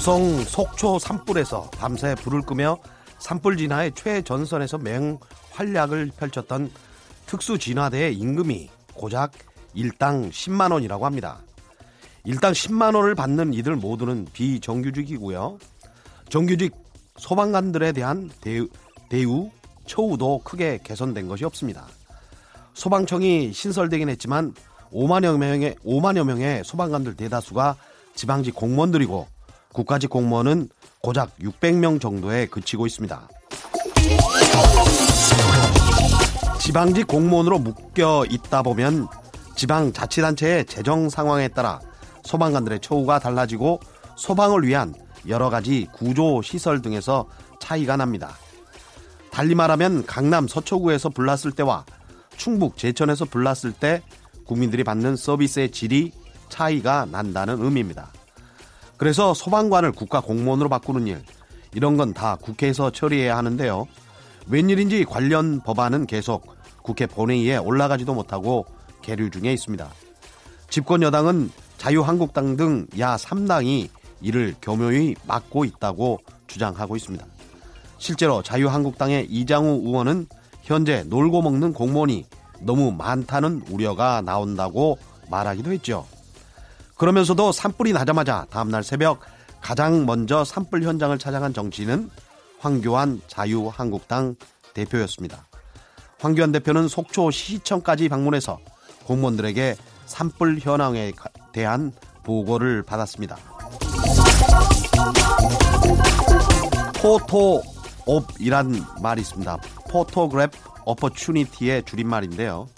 [0.00, 2.78] 고성 속초 산불에서 밤새 불을 끄며
[3.18, 6.70] 산불 진화의 최전선에서 맹활약을 펼쳤던
[7.26, 9.32] 특수 진화대의 임금이 고작
[9.74, 11.40] 일당 10만 원이라고 합니다.
[12.24, 15.58] 일당 10만 원을 받는 이들 모두는 비정규직이고요.
[16.28, 16.74] 정규직
[17.16, 18.68] 소방관들에 대한 대우,
[19.08, 19.50] 대우,
[19.86, 21.86] 처우도 크게 개선된 것이 없습니다.
[22.74, 24.54] 소방청이 신설되긴 했지만
[24.92, 27.76] 5만여 명의 5만여 명의 소방관들 대다수가
[28.14, 29.26] 지방직 공무원들이고
[29.72, 30.68] 국가직 공무원은
[31.02, 33.28] 고작 600명 정도에 그치고 있습니다.
[36.60, 39.08] 지방직 공무원으로 묶여 있다 보면
[39.56, 41.80] 지방 자치단체의 재정 상황에 따라
[42.24, 43.80] 소방관들의 처우가 달라지고
[44.16, 44.94] 소방을 위한
[45.28, 47.26] 여러 가지 구조 시설 등에서
[47.58, 48.34] 차이가 납니다.
[49.30, 51.84] 달리 말하면 강남 서초구에서 불났을 때와
[52.36, 54.02] 충북 제천에서 불났을 때
[54.44, 56.12] 국민들이 받는 서비스의 질이
[56.48, 58.10] 차이가 난다는 의미입니다.
[58.96, 61.22] 그래서 소방관을 국가 공무원으로 바꾸는 일,
[61.74, 63.86] 이런 건 다 국회에서 처리해야 하는데요.
[64.48, 68.66] 웬일인지 관련 법안은 계속 국회 본회의에 올라가지도 못하고
[69.02, 69.88] 계류 중에 있습니다.
[70.68, 71.50] 집권 여당은
[71.80, 73.88] 자유한국당 등 야 3당이
[74.20, 77.24] 이를 교묘히 막고 있다고 주장하고 있습니다.
[77.96, 80.26] 실제로 자유한국당의 이장우 의원은
[80.62, 82.26] 현재 놀고 먹는 공무원이
[82.60, 84.98] 너무 많다는 우려가 나온다고
[85.30, 86.06] 말하기도 했죠.
[86.98, 89.20] 그러면서도 산불이 나자마자 다음날 새벽
[89.62, 92.10] 가장 먼저 산불 현장을 찾아간 정치인은
[92.58, 94.34] 황교안 자유한국당
[94.74, 95.46] 대표였습니다.
[96.18, 98.58] 황교안 대표는 속초 시청까지 방문해서
[99.04, 101.12] 공무원들에게 산불 현황에
[101.52, 103.36] 대한 보고를 받았습니다.
[107.00, 109.56] photo op이란 말이 있습니다.
[109.90, 112.68] photograph opportunity의 줄임말인데요.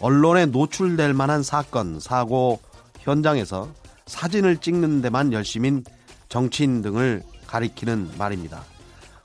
[0.00, 2.60] 언론에 노출될 만한 사건, 사고,
[3.00, 3.68] 현장에서
[4.06, 5.84] 사진을 찍는 데만 열심인
[6.28, 8.62] 정치인 등을 가리키는 말입니다.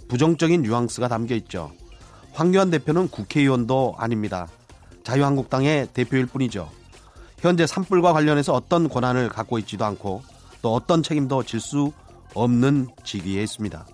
[0.07, 1.71] 부정적인 뉘앙스가 담겨 있죠.
[2.33, 4.47] 황교안 대표는 국회의원도 아닙니다.
[5.03, 6.69] 자유한국당의 대표일 뿐이죠.
[7.39, 10.23] 현재 산불과 관련해서 어떤 권한을 갖고 있지도 않고
[10.61, 11.91] 또 어떤 책임도 질 수
[12.33, 13.85] 없는 직위에 있습니다.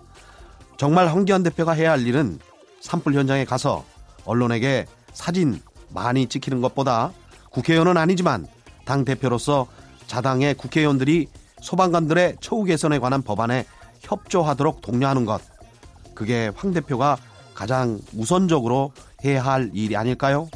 [0.78, 2.40] 정말 황교안 대표가 해야 할 일은
[2.80, 3.86] 산불 현장에 가서
[4.26, 7.12] 언론에게 사진 많이 찍히는 것보다
[7.52, 8.48] 국회의원은 아니지만
[8.86, 9.68] 당 대표로서
[10.08, 11.28] 자당의 국회의원들이
[11.62, 13.66] 소방관들의 처우 개선에 관한 법안에
[14.00, 15.40] 협조하도록 독려하는 것.
[16.16, 17.18] 그게 황 대표가
[17.54, 18.92] 가장 우선적으로
[19.24, 20.50] 해야 할 일이 아닐까요?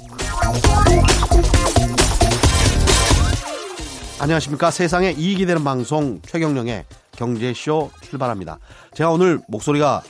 [4.17, 4.71] 안녕하십니까.
[4.71, 8.59] 세상에 이익이 되는 방송 최경령의 경제쇼 출발합니다.
[8.93, 10.03] 제가 오늘 목소리가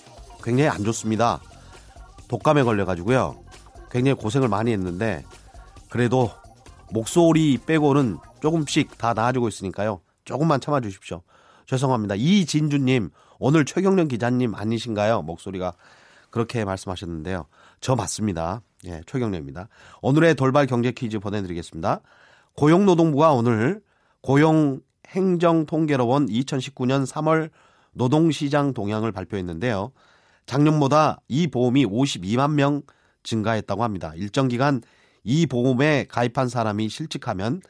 [0.44, 1.42] 굉장히 안 좋습니다.
[2.28, 3.36] 독감에 걸려가지고요.
[3.90, 5.26] 굉장히 고생을 많이 했는데
[5.90, 6.30] 그래도
[6.92, 10.02] 목소리 빼고는 조금씩 다 나아지고 있으니까요.
[10.24, 11.24] 조금만 참아 주십시오.
[11.66, 12.14] 죄송합니다.
[12.16, 15.24] 이진주님, 오늘 최경련 기자님 아니신가요?
[15.24, 15.74] 목소리가
[16.30, 17.48] 그렇게 말씀하셨는데요.
[17.82, 18.62] 저 맞습니다.
[18.86, 19.68] 예, 최경련입니다.
[20.04, 22.02] 오늘의 돌발 경제 퀴즈 보내드리겠습니다.
[22.56, 23.82] 고용노동부가 오늘
[24.26, 27.52] 고용 행정통계로원 2019년 3월
[27.92, 29.92] 노동시장 동향을 발표했는데요.
[30.48, 32.82] 작년보다 이 보험이 52만 명
[33.22, 34.14] 증가했다고 합니다.
[34.16, 34.82] 일정 기간
[35.24, 37.62] 이 보험에 가입한 사람이 실직하면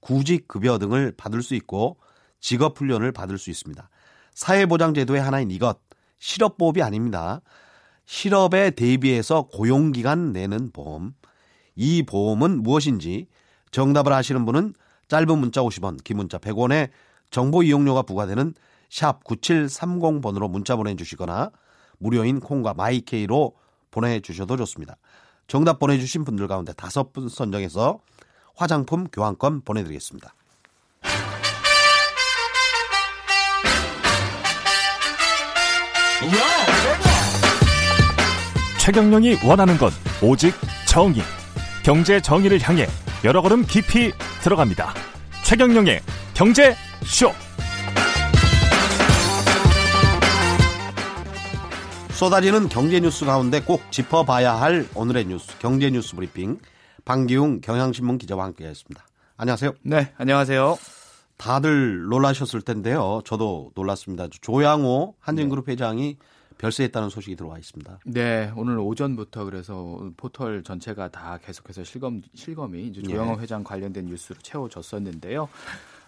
[0.00, 1.96] 구직급여 등을 받을 수 있고
[2.40, 3.88] 직업훈련을 받을 수 있습니다.
[4.34, 5.78] 사회보장제도의 하나인 이것,
[6.18, 7.40] 실업보험이 아닙니다.
[8.04, 11.14] 실업에 대비해서 고용기간 내는 보험.
[11.74, 13.28] 이 보험은 무엇인지
[13.70, 14.74] 정답을 아시는 분은
[15.12, 16.88] 짧은 문자 50원, 긴 문자 100원에
[17.30, 18.54] 정보 이용료가 부과되는
[18.88, 21.50] 샵 9730번으로 문자 보내주시거나
[21.98, 23.52] 무료인 콩과 마이케이로
[23.90, 24.96] 보내주셔도 좋습니다.
[25.48, 28.00] 정답 보내주신 분들 가운데 다섯 분 선정해서
[28.56, 30.34] 화장품 교환권 보내드리겠습니다.
[38.80, 39.90] 최경령이 원하는 건
[40.22, 40.54] 오직
[40.88, 41.20] 정의.
[41.84, 42.86] 경제 정의를 향해
[43.24, 44.12] 여러 걸음 깊이
[44.42, 44.92] 들어갑니다.
[45.44, 46.00] 최경령의
[46.34, 46.74] 경제
[47.04, 47.30] 쇼.
[52.10, 56.58] 쏟아지는 경제 뉴스 가운데 꼭 짚어봐야 할 오늘의 뉴스, 경제 뉴스 브리핑.
[57.04, 59.04] 방기웅 경향신문 기자와 함께했습니다.
[59.36, 59.72] 안녕하세요.
[59.82, 60.76] 네, 안녕하세요.
[61.36, 63.22] 다들 놀라셨을 텐데요.
[63.24, 64.26] 저도 놀랐습니다.
[64.40, 65.72] 조양호 한진그룹 네.
[65.72, 66.16] 회장이
[66.62, 67.98] 별세했다는 소식이 들어와 있습니다.
[68.04, 73.42] 네, 오늘 오전부터 그래서 포털 전체가 다 계속해서 실검 실검이 이제 조양호 네.
[73.42, 75.48] 회장 관련된 뉴스로 채워졌었는데요.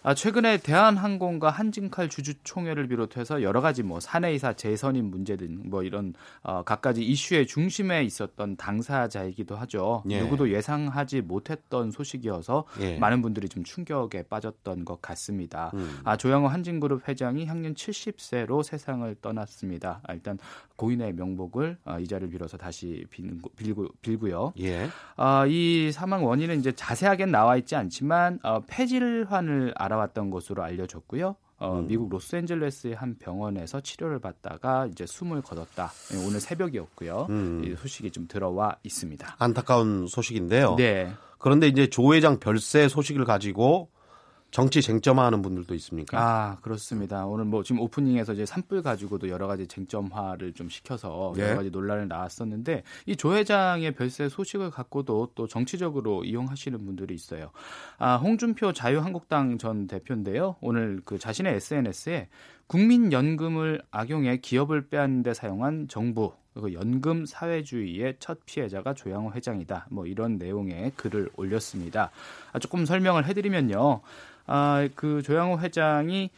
[0.05, 6.13] 아, 최근에 대한항공과 한진칼 주주총회를 비롯해서 여러 가지 뭐 사내이사 재선임 문제 등 뭐 이런
[6.43, 10.03] 어, 각가지 이슈의 중심에 있었던 당사자이기도 하죠.
[10.09, 10.21] 예.
[10.21, 12.97] 누구도 예상하지 못했던 소식이어서 예.
[12.97, 15.71] 많은 분들이 좀 충격에 빠졌던 것 같습니다.
[15.73, 15.99] 음.
[16.03, 20.01] 아, 조양호 한진그룹 회장이 향년 70세로 세상을 떠났습니다.
[20.03, 20.37] 아, 일단
[20.75, 24.53] 고인의 명복을 아, 이 자리를 빌어서 다시 빌고, 빌고, 빌고요.
[24.59, 24.89] 예.
[25.15, 31.35] 아, 이 사망 원인은 이제 자세하게 나와 있지 않지만 어, 폐질환을 알아 왔던 것으로 알려졌고요.
[31.57, 31.87] 어, 음.
[31.87, 35.91] 미국 로스앤젤레스의 한 병원에서 치료를 받다가 이제 숨을 거뒀다.
[36.13, 37.27] 예, 오늘 새벽이었고요.
[37.29, 37.63] 음.
[37.65, 39.37] 이 소식이 좀 들어와 있습니다.
[39.39, 40.75] 안타까운 소식인데요.
[40.75, 41.13] 네.
[41.39, 43.89] 그런데 이제 조 회장 별세 소식을 가지고
[44.51, 46.17] 정치 쟁점화하는 분들도 있습니까?
[46.17, 47.25] 아 그렇습니다.
[47.25, 51.41] 오늘 뭐 지금 오프닝에서 이제 산불 가지고도 여러 가지 쟁점화를 좀 시켜서 예.
[51.43, 57.51] 여러 가지 논란을 나왔었는데 이 조 회장의 별세 소식을 갖고도 또 정치적으로 이용하시는 분들이 있어요.
[57.97, 60.55] 아 홍준표 자유한국당 전 대표인데요.
[60.61, 62.29] 오늘 그 자신의 SNS에
[62.67, 69.87] 국민연금을 악용해 기업을 빼앗는 데 사용한 정부 그 연금 사회주의의 첫 피해자가 조양호 회장이다.
[69.91, 72.11] 뭐 이런 내용의 글을 올렸습니다.
[72.53, 73.99] 아, 조금 설명을 해드리면요.
[74.47, 76.29] 아, 그 조양호 회장이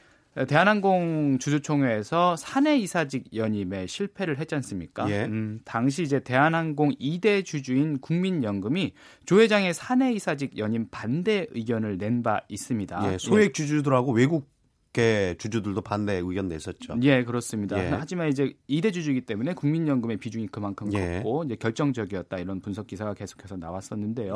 [0.48, 5.10] 대한항공 주주총회에서 사내 이사직 연임에 실패를 했지 않습니까?
[5.10, 5.26] 예.
[5.26, 8.94] 음, 당시 이제 대한항공 2대 주주인 국민연금이
[9.26, 13.14] 조 회장의 사내 이사직 연임 반대 의견을 낸 바 있습니다.
[13.14, 14.48] 예, 소액 주주들하고 외국
[14.94, 16.98] 계 주주들도 반대 의견 냈었죠.
[17.04, 17.78] 예, 그렇습니다.
[17.84, 17.90] 예.
[17.90, 21.16] 하지만 이제 2대 주주이기 때문에 국민연금의 비중이 그만큼 예.
[21.24, 24.36] 컸고 이제 결정적이었다 이런 분석 기사가 계속해서 나왔었는데요.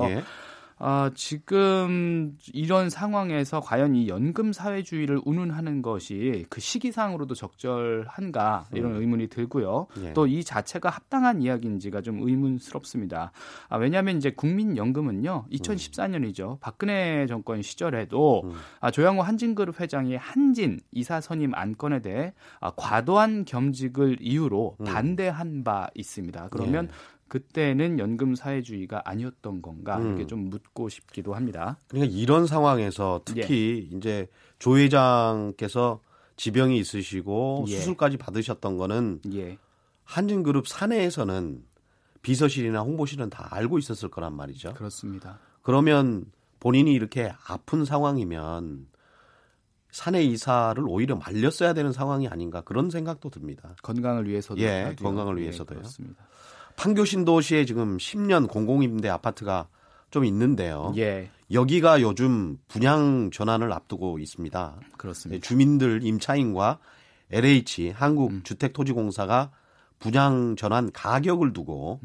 [0.82, 0.86] 예.
[0.86, 9.28] 아, 지금 이런 상황에서 과연 이 연금 사회주의를 운운하는 것이 그 시기상으로도 적절한가 이런 의문이
[9.28, 9.88] 들고요.
[9.98, 10.06] 음.
[10.06, 10.14] 예.
[10.14, 13.32] 또이 자체가 합당한 이야기인지가 좀 의문스럽습니다.
[13.70, 16.60] 아, 왜냐하면 이제 국민연금은요, 2014년이죠.
[16.60, 18.54] 박근혜 정권 시절에도 음.
[18.80, 24.86] 아, 조양호 한진그룹 회장이 한진 이사 선임 안건에 대해 아, 과도한 겸직을 이유로 음.
[24.86, 26.50] 반대한 바 있습니다.
[26.50, 27.21] 그러면 예.
[27.32, 30.08] 그때는 연금 사회주의가 아니었던 건가 음.
[30.08, 31.78] 이렇게 좀 묻고 싶기도 합니다.
[31.88, 33.96] 그러니까 이런 상황에서 특히 예.
[33.96, 34.28] 이제
[34.60, 36.02] 조 회장께서
[36.36, 37.78] 지병이 있으시고 예.
[37.78, 39.58] 수술까지 받으셨던 거는 예,
[40.04, 41.64] 한진그룹 사내에서는
[42.22, 44.74] 비서실이나 홍보실은 다 알고 있었을 거란 말이죠.
[44.74, 45.40] 그렇습니다.
[45.62, 46.26] 그러면
[46.60, 48.88] 본인이 이렇게 아픈 상황이면
[49.90, 53.74] 사내 이사를 오히려 말렸어야 되는 상황이 아닌가 그런 생각도 듭니다.
[53.84, 54.94] 건강을 위해서도 예.
[55.00, 55.80] 건강을 예, 위해서도요.
[55.80, 56.26] 그렇습니다.
[56.82, 59.68] 판교 신도시에 지금 10년 공공임대 아파트가
[60.10, 60.92] 좀 있는데요.
[60.98, 64.78] 예, 여기가 요즘 분양 전환을 앞두고 있습니다.
[64.80, 65.48] 네, 그렇습니다.
[65.48, 66.80] 주민들 임차인과
[67.30, 69.52] LH 한국주택토지공사가
[70.00, 72.00] 분양 전환 가격을 두고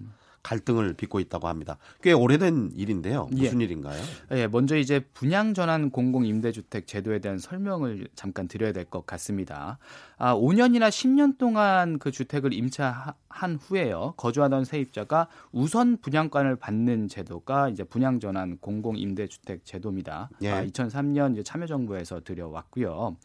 [0.50, 1.76] 갈등을 빚고 있다고 합니다.
[2.02, 3.26] 꽤 오래된 일인데요.
[3.32, 4.00] 무슨 일인가요?
[4.30, 9.78] 예, 먼저 이제 분양 전환 공공 임대주택 제도에 대한 설명을 잠깐 드려야 될 것 같습니다.
[10.18, 14.14] 아, 5년이나 10년 동안 그 주택을 임차한 후에요.
[14.16, 20.30] 거주하던 세입자가 우선 분양권을 받는 제도가 이제 분양 전환 공공 임대주택 제도입니다.
[20.42, 20.50] 예.
[20.50, 23.16] 아, 2003년 이제 참여정부에서 들여왔고요.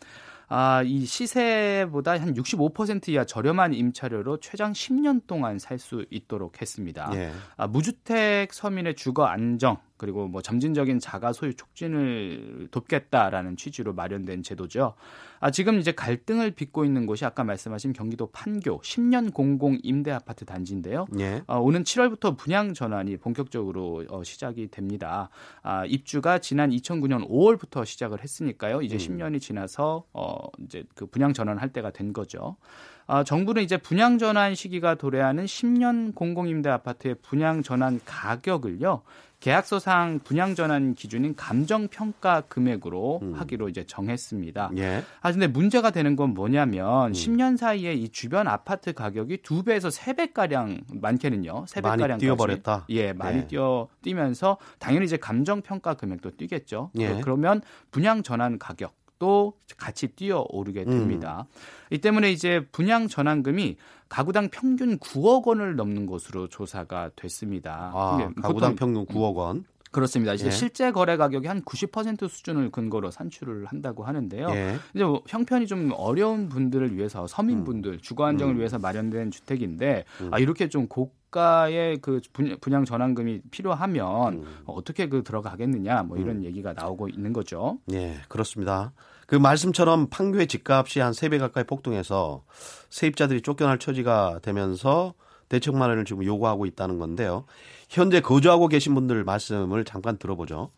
[0.53, 7.09] 아, 이 시세보다 한 65% 이하 저렴한 임차료로 최장 10년 동안 살 수 있도록 했습니다.
[7.15, 7.31] 예.
[7.55, 14.95] 아, 무주택 서민의 주거 안정 그리고 뭐 점진적인 자가 소유 촉진을 돕겠다라는 취지로 마련된 제도죠.
[15.39, 20.43] 아, 지금 이제 갈등을 빚고 있는 곳이 아까 말씀하신 경기도 판교 10년 공공 임대 아파트
[20.43, 21.05] 단지인데요.
[21.19, 21.43] 예.
[21.45, 25.29] 어, 오는 7월부터 분양 전환이 본격적으로 어, 시작이 됩니다.
[25.61, 28.81] 아, 입주가 지난 2009년 5월부터 시작을 했으니까요.
[28.81, 32.57] 이제 10년이 지나서 어, 이제 그 분양 전환할 때가 된 거죠.
[33.05, 39.03] 아, 정부는 이제 분양 전환 시기가 도래하는 10년 공공임대 아파트의 분양 전환 가격을요.
[39.41, 44.71] 계약서상 분양 전환 기준인 감정 평가 금액으로 하기로 이제 정했습니다.
[44.77, 45.03] 예.
[45.21, 50.13] 아 근데 문제가 되는 건 뭐냐면 10년 사이에 이 주변 아파트 가격이 두 배에서 세
[50.13, 51.65] 배 가량 많게는요.
[51.67, 52.85] 세 배 가량 뛰어버렸다.
[52.89, 53.47] 예, 많이 예.
[53.47, 56.91] 뛰어 뛰면서 당연히 이제 감정 평가 금액도 뛰겠죠.
[56.99, 57.19] 예.
[57.21, 61.45] 그러면 분양 전환 가격 또 같이 뛰어 오르게 됩니다.
[61.47, 61.93] 음.
[61.93, 63.77] 이 때문에 이제 분양 전환금이
[64.09, 67.91] 가구당 평균 9억 원을 넘는 것으로 조사가 됐습니다.
[67.93, 69.63] 아, 가구당 평균 9억 원.
[69.91, 70.33] 그렇습니다.
[70.33, 70.51] 이제 예.
[70.51, 74.47] 실제 거래 가격이 한 90% 수준을 근거로 산출을 한다고 하는데요.
[74.51, 74.77] 예.
[74.95, 80.69] 이제 뭐 형편이 좀 어려운 분들을 위해서 서민분들 주거 안정을 위해서 마련된 주택인데 아, 이렇게
[80.69, 87.33] 좀 고가의 그 분- 분양 전환금이 필요하면 어떻게 그 들어가겠느냐 뭐 이런 얘기가 나오고 있는
[87.33, 87.77] 거죠.
[87.91, 88.93] 예, 그렇습니다.
[89.31, 92.43] 그 말씀처럼 판교의 집값이 한세배 가까이 폭등해서
[92.89, 95.13] 세입자들이 쫓겨날 처지가 되면서
[95.47, 97.45] 대책 마련을 지금 요구하고 있다는 건데요.
[97.87, 100.71] 현재 거주하고 계신 분들 말씀을 잠깐 들어보죠.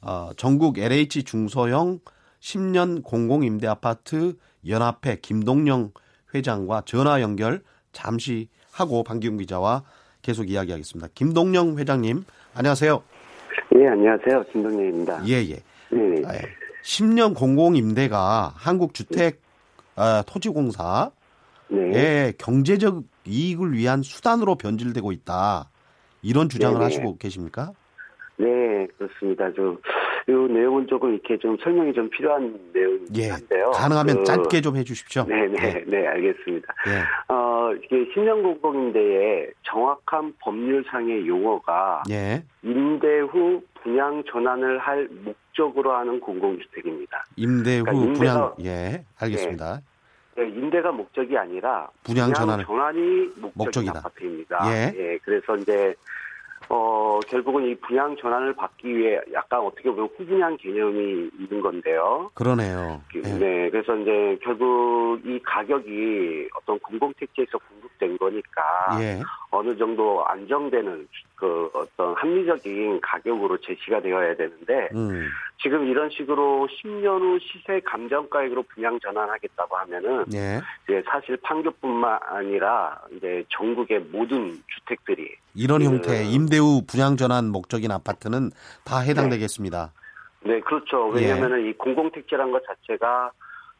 [0.00, 2.00] 어, 전국 LH 중소형
[2.40, 4.34] 10년 공공임대 아파트
[4.66, 5.92] 연합회 김동영
[6.34, 9.84] 회장과 전화 연결 잠시 하고 방기훈 기자와
[10.22, 11.10] 계속 이야기하겠습니다.
[11.14, 12.24] 김동영 회장님,
[12.56, 13.00] 안녕하세요.
[13.76, 14.42] 예, 안녕하세요.
[14.52, 15.24] 김동영입니다.
[15.28, 15.62] 예, 예.
[15.92, 16.22] 네.
[16.26, 16.61] 아, 예.
[16.82, 19.40] 10년 공공임대가 한국주택
[19.94, 21.10] 아, 토지공사의
[21.68, 22.32] 네.
[22.38, 25.70] 경제적 이익을 위한 수단으로 변질되고 있다.
[26.22, 26.84] 이런 주장을 네네.
[26.84, 27.72] 하시고 계십니까?
[28.36, 29.52] 네, 그렇습니다.
[29.52, 29.78] 좀,
[30.28, 33.28] 이 내용은 조금 이렇게 좀 설명이 좀 필요한 예.
[33.28, 33.70] 내용인데요.
[33.72, 35.24] 가능하면 그, 짧게 좀 해주십시오.
[35.24, 35.84] 네네, 예.
[35.86, 36.74] 네, 알겠습니다.
[36.88, 37.34] 예.
[37.34, 42.44] 어, 이게 10년 공공임대의 정확한 법률상의 용어가 예.
[42.62, 47.24] 임대 후 분양 전환을 할 목적으로 하는 공공주택입니다.
[47.36, 49.04] 임대 후 그러니까 분양, 예.
[49.18, 49.80] 알겠습니다.
[50.36, 52.64] 네, 임대가 목적이 아니라 분양 전환을.
[52.64, 53.00] 전환이
[53.36, 53.98] 목적인 목적이다.
[53.98, 54.72] 아파트입니다.
[54.72, 55.18] 예.
[55.24, 55.94] 그래서 이제
[56.74, 62.30] 어 결국은 이 분양 전환을 받기 위해 약간 어떻게 보면 후분양 개념이 있는 건데요.
[62.32, 63.02] 그러네요.
[63.12, 63.32] 그- 예.
[63.34, 68.62] 네, 그래서 이제 결국 이 가격이 어떤 공공택지에서 공급된 거니까
[69.02, 69.20] 예.
[69.50, 71.06] 어느 정도 안정되는
[71.42, 75.26] 그 어떤 합리적인 가격으로 제시가 되어야 되는데 음.
[75.60, 80.60] 지금 이런 식으로 10년 후 시세 감정가액으로 분양 전환하겠다고 하면은 예.
[80.84, 87.48] 이제 사실 판교뿐만 아니라 이제 전국의 모든 주택들이 이런 그- 형태 임대 후 분양 전환
[87.50, 88.50] 목적인 아파트는
[88.84, 89.92] 다 해당되겠습니다.
[90.44, 93.32] 네 그렇죠 왜냐하면은 이 공공택지란 것 자체가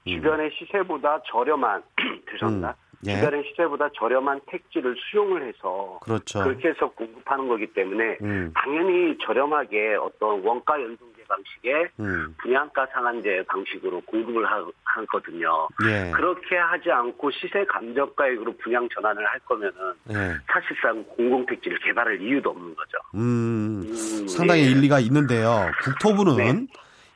[0.09, 0.11] 음.
[0.11, 1.81] 주변의 시세보다 저렴한
[2.33, 2.75] 죄송합니다
[3.07, 3.17] 예.
[3.17, 6.45] 주변의 시세보다 저렴한 택지를 수용을 해서 그렇죠.
[6.45, 8.53] 그렇게 해서 공급하는 거기 때문에 음.
[8.55, 12.35] 당연히 저렴하게 어떤 원가 연동제 방식의 음.
[12.41, 15.69] 분양가 상한제 방식으로 공급을 하, 하거든요.
[15.87, 16.13] 예.
[16.13, 19.75] 그렇게 하지 않고 시세 감정가액으로 분양 전환을 할 거면은
[20.11, 20.37] 예.
[20.47, 22.99] 사실상 공공택지를 개발할 이유도 없는 거죠.
[23.15, 23.83] 음.
[23.85, 24.67] 음, 상당히 예.
[24.67, 25.71] 일리가 있는데요.
[25.83, 26.67] 국토부는 네.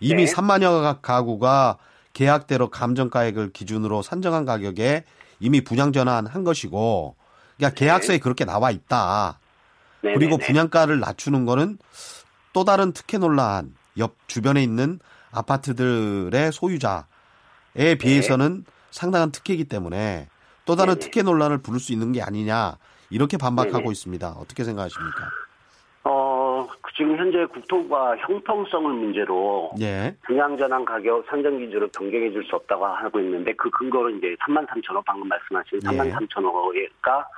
[0.00, 0.32] 이미 네.
[0.32, 1.78] 3만여 가구가
[2.12, 5.04] 계약대로 감정가액을 기준으로 산정한 가격에
[5.40, 7.16] 이미 분양 전환한 것이고,
[7.56, 9.38] 그러니까 계약서에 그렇게 나와 있다.
[10.02, 10.46] 네, 그리고 네, 네.
[10.46, 11.78] 분양가를 낮추는 거는
[12.52, 14.98] 또 다른 특혜 논란, 옆 주변에 있는
[15.30, 20.28] 아파트들의 소유자에 비해서는 상당한 특혜이기 때문에
[20.64, 20.98] 또 다른.
[20.98, 22.76] 특혜 논란을 부를 수 있는 게 아니냐
[23.10, 23.92] 이렇게 반박하고.
[23.92, 24.30] 있습니다.
[24.30, 25.30] 어떻게 생각하십니까?
[26.96, 32.86] 지금 현재 국토부가 형평성을 문제로 예, 분양 전환 가격 산정 기준으로 변경해 줄 수 없다고
[32.86, 36.12] 하고 있는데 그 근거로 이제 3만 3천 원 방금 말씀하신 3만 예.
[36.12, 37.28] 3천 원가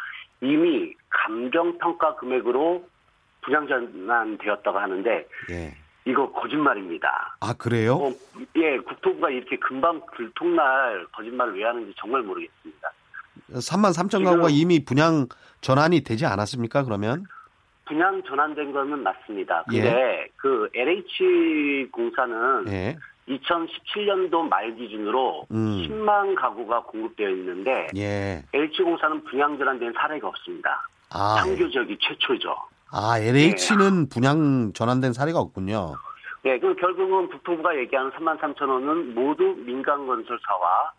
[0.41, 2.85] 이미 감정 평가 금액으로
[3.41, 5.75] 분양 전환되었다고 하는데 예.
[6.05, 7.37] 이거 거짓말입니다.
[7.41, 7.95] 아 그래요?
[7.97, 8.13] 어,
[8.57, 12.93] 예, 국토부가 이렇게 금방 들통날 거짓말을 왜 하는지 정말 모르겠습니다.
[13.55, 15.27] 3만 3천 지금- 가구가 이미 분양
[15.63, 16.85] 전환이 되지 않았습니까?
[16.85, 17.25] 그러면
[17.89, 19.65] 분양 전환된 거는 맞습니다.
[19.69, 22.97] 근데 그 LH 공사는 예,
[23.29, 25.87] 2017년도 말 기준으로 음.
[25.89, 28.43] 10만 가구가 공급되어 있는데 예.
[28.53, 30.87] LH 공사는 분양 전환된 사례가 없습니다.
[31.11, 32.55] 아, 창조적이 최초죠.
[32.93, 35.95] 아 LH는 분양 전환된 사례가 없군요.
[36.43, 40.93] 네, 그 결국은 국토부가 얘기하는 3만 3천 원은 모두 민간 건설사와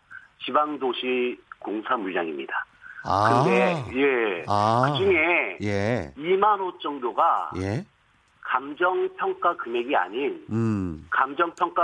[0.44, 2.66] 지방도시 공사 물량입니다.
[3.04, 7.84] 아, 근데 예, 아, 그 중에 예, 2만 호 정도가 예,
[8.42, 11.82] 감정 평가 금액이 아닌 음, 감정 평가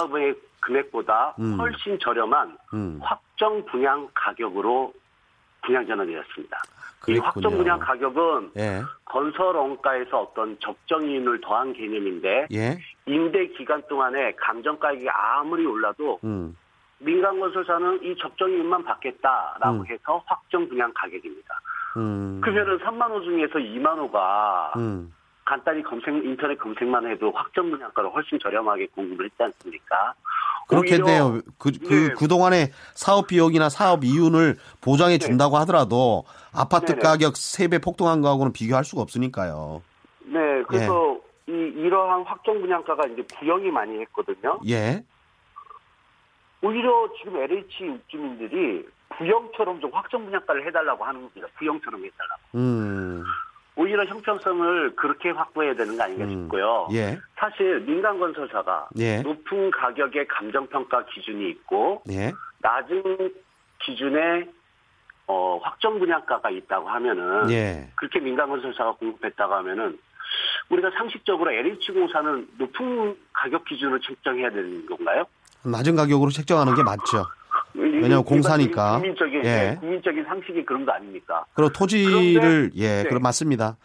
[0.61, 1.58] 금액보다 음.
[1.58, 4.92] 훨씬 저렴한 음, 확정 분양 가격으로
[5.64, 6.56] 분양 전환되었습니다.
[7.08, 7.25] 이 그랬군요.
[7.26, 14.32] 확정 분양 가격은 예, 건설 원가에서 어떤 적정 이윤을 더한 개념인데 예, 임대 기간 동안에
[14.37, 16.56] 감정 가격이 아무리 올라도 음,
[16.99, 19.87] 민간 건설사는 이 적정이윤만 받겠다라고 음.
[19.87, 21.61] 해서 확정 분양 가격입니다.
[21.97, 25.12] 음, 그러면은 3만 호 중에서 2만 호가 음,
[25.45, 30.15] 간단히 검색 인터넷 검색만 해도 확정 분양가를 훨씬 저렴하게 공급을 했지 않습니까?
[30.69, 31.41] 그렇겠네요.
[31.59, 32.15] 그, 그, 네.
[32.15, 37.03] 그동안에 사업 비용이나 사업 이윤을 보장해 준다고 하더라도 아파트 네네.
[37.03, 39.83] 가격 3배 폭등한 거하고는 비교할 수가 없으니까요.
[40.25, 44.59] 네, 그래서 이 이러한 확정 분양가가 이제 부영이 많이 했거든요.
[44.69, 45.05] 예,
[46.63, 48.87] 오히려 지금 LH 입주민들이
[49.17, 51.47] 부영처럼 좀 확정 분양가를 해달라고 하는 겁니다.
[51.59, 52.43] 부영처럼 해달라고.
[52.55, 53.25] 음,
[53.77, 56.31] 오히려 형평성을 그렇게 확보해야 되는 거 아닌가 음.
[56.31, 56.89] 싶고요.
[56.93, 63.35] 예, 사실 민간 건설사가 예, 높은 가격의 감정평가 기준이 있고 예, 낮은
[63.85, 64.51] 기준의
[65.29, 67.91] 어, 확정 분양가가 있다고 하면은 예.
[67.97, 69.99] 그렇게 민간 건설사가 공급했다고 하면은
[70.71, 75.25] 우리가 상식적으로 LH공사는 높은 가격 기준을 책정해야 되는 건가요?
[75.70, 77.26] 낮은 가격으로 책정하는 게 맞죠.
[77.75, 78.99] 왜냐면 공사니까.
[78.99, 79.42] 국민적인 예.
[79.42, 81.44] 네, 국민적인 상식이 그런 거 아닙니까?
[81.54, 83.08] 그리고 토지를 예, 네.
[83.08, 83.76] 그럼 맞습니다.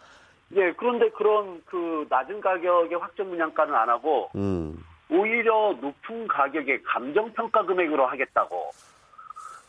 [0.54, 4.76] 예, 그런데 그런 그 낮은 가격의 확정 분양가는 안 하고 음,
[5.10, 8.70] 오히려 높은 가격의 감정평가 금액으로 하겠다고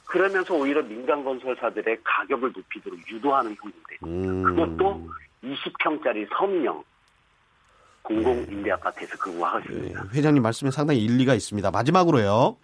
[0.05, 3.97] 그러면서 오히려 민간 건설사들의 가격을 높이도록 유도하는 형국들.
[4.03, 4.43] 음.
[4.43, 5.07] 그것도
[5.43, 6.83] 20평짜리 서민형
[8.03, 10.05] 공공 임대 아파트에서 근무하고 네, 있습니다.
[10.13, 11.71] 회장님 말씀에 상당히 일리가 있습니다.
[11.71, 12.57] 마지막으로요.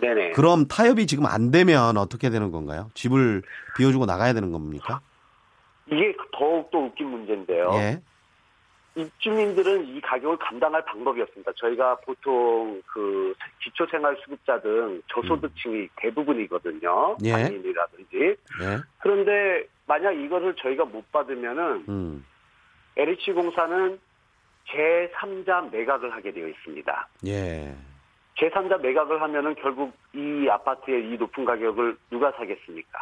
[0.00, 0.32] 네네.
[0.32, 2.90] 그럼 타협이 지금 안 되면 어떻게 되는 건가요?
[2.94, 3.42] 집을
[3.76, 5.00] 비워주고 나가야 되는 겁니까?
[5.86, 7.70] 이게 더욱더 웃긴 문제인데요.
[7.74, 8.00] 예.
[8.96, 11.50] 입주민들은 이 가격을 감당할 방법이 없습니다.
[11.56, 17.16] 저희가 보통 그 기초생활수급자 등 저소득층이 대부분이거든요.
[17.24, 17.30] 예.
[17.30, 18.16] 장애인이라든지.
[18.62, 18.78] 예.
[19.00, 22.24] 그런데 만약 이거를 저희가 못 받으면은 음.
[22.96, 23.98] LH공사는
[24.68, 27.08] 제3자 매각을 하게 되어 있습니다.
[27.26, 27.74] 예.
[28.38, 32.98] 제3자 매각을 하면은 결국 이 아파트의 이 높은 가격을 누가 사겠습니까?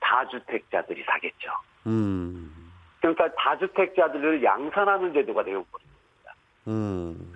[0.00, 1.50] 다주택자들이 사겠죠.
[1.86, 2.72] 음.
[3.00, 6.34] 그러니까 다주택자들을 양산하는 제도가 되어버립니다.
[6.68, 7.32] 음.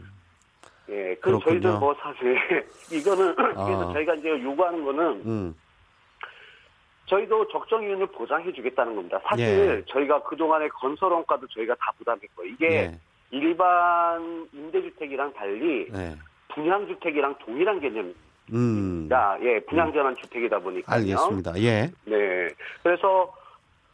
[0.89, 1.61] 예, 그럼 그렇군요.
[1.61, 2.39] 저희들 뭐 사실
[2.91, 3.93] 이거는 그래서 아.
[3.93, 5.55] 저희가 이제 요구하는 거는 음.
[7.07, 9.21] 저희도 적정 이윤을 보장해 주겠다는 겁니다.
[9.25, 9.85] 사실 예.
[9.93, 13.01] 저희가 그동안의 건설 원가도 저희가 다 부담했고 이게 예.
[13.31, 16.17] 일반 임대주택이랑 달리 네.
[16.55, 18.19] 분양주택이랑 동일한 개념입니다.
[18.53, 19.09] 음.
[19.43, 20.97] 예, 분양전환 주택이다 보니까요.
[20.97, 21.61] 알겠습니다.
[21.61, 21.91] 예.
[22.05, 22.49] 네.
[22.83, 23.35] 그래서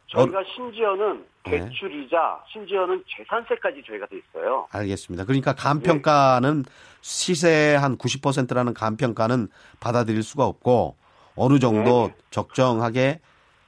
[0.07, 1.59] 저희가 심지어는 네.
[1.59, 4.67] 대출이자 심지어는 재산세까지 저희가 돼 있어요.
[4.71, 5.25] 알겠습니다.
[5.25, 6.63] 그러니까 감평가는
[7.01, 9.49] 시세 한 90%라는 감평가는
[9.79, 10.95] 받아들일 수가 없고
[11.35, 12.15] 어느 정도 네.
[12.31, 13.19] 적정하게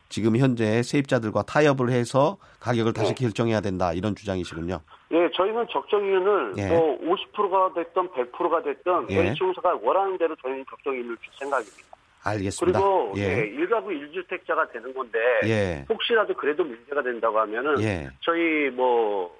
[0.09, 3.23] 지금 현재 세입자들과 타협을 해서 가격을 다시 네.
[3.25, 4.79] 결정해야 된다 이런 주장이시군요.
[5.11, 6.67] 예, 저희는 적정 이윤을 예.
[6.67, 9.29] 뭐 50%가 됐든 100%가 됐든 예.
[9.29, 11.97] H공사가 원하는 대로 저희는 적정 이윤을 줄 생각입니다.
[12.23, 12.79] 알겠습니다.
[12.79, 13.21] 그리고 예.
[13.21, 15.85] 예, 일가구 1주택자가 되는 건데 예.
[15.89, 18.09] 혹시라도 그래도 문제가 된다고 하면은 예.
[18.21, 19.33] 저희 뭐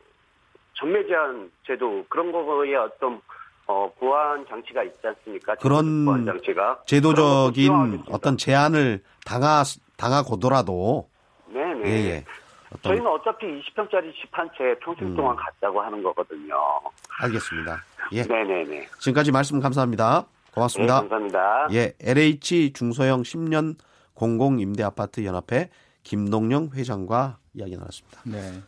[0.74, 3.22] 전매 제한 제도 그런 거에 어떤
[3.66, 5.56] 어, 보완 장치가 있지 않습니까?
[5.56, 9.64] 그런 장치가 제도적인 어떤 제한을 당하
[9.98, 11.10] 당하고더라도
[11.52, 11.90] 네네.
[11.90, 12.26] 예, 예.
[12.70, 15.16] 어떤 저희는 어차피 20평짜리 집 한 채 평생 음.
[15.16, 16.56] 동안 갖자고 하는 거거든요.
[17.20, 17.84] 알겠습니다.
[18.14, 18.24] 예.
[18.24, 18.88] 네네네.
[19.00, 20.26] 지금까지 말씀 감사합니다.
[20.28, 21.00] 네, 고맙습니다.
[21.02, 21.68] 감사합니다.
[21.74, 23.76] 예, LH 중소형 10년
[24.14, 25.70] 공공 임대 아파트 연합회
[26.04, 28.22] 김동영 회장과 이야기 나눴습니다.
[28.26, 28.62] 네.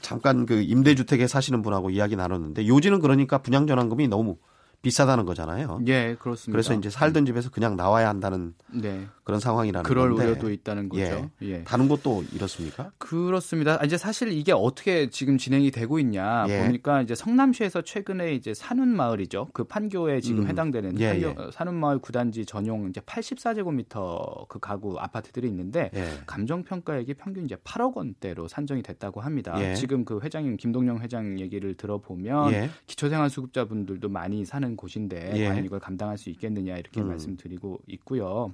[0.00, 4.38] 잠깐 그 임대주택에 사시는 분하고 이야기 나눴는데 요지는 그러니까 분양 전환금이 너무
[4.80, 5.80] 비싸다는 거잖아요.
[5.86, 6.52] 예, 그렇습니다.
[6.52, 9.06] 그래서 이제 살던 집에서 그냥 나와야 한다는 네.
[9.24, 10.24] 그런 상황이라는 그럴 건데.
[10.24, 11.30] 우려도 있다는 거죠.
[11.42, 11.48] 예.
[11.48, 11.64] 예.
[11.64, 12.90] 다른 곳도 이렇습니까?
[12.98, 13.78] 그렇습니다.
[13.80, 16.64] 아, 이제 사실 이게 어떻게 지금 진행이 되고 있냐 예.
[16.66, 19.48] 보니까 이제 성남시에서 최근에 이제 산운 마을이죠.
[19.52, 20.48] 그 판교에 지금 음.
[20.48, 21.24] 해당되는 예, 예.
[21.26, 26.08] 어, 산운 마을 구단지 전용 이제 84제곱미터 그 가구 아파트들이 있는데 예.
[26.26, 29.54] 감정 평가액이 평균 이제 8억 원대로 산정이 됐다고 합니다.
[29.60, 29.76] 예.
[29.76, 32.70] 지금 그 회장님 김동영 회장 얘기를 들어보면 예.
[32.88, 35.48] 기초생활수급자분들도 많이 사는 곳인데 예.
[35.48, 37.08] 과연 이걸 감당할 수 있겠느냐 이렇게 음.
[37.08, 38.52] 말씀드리고 있고요.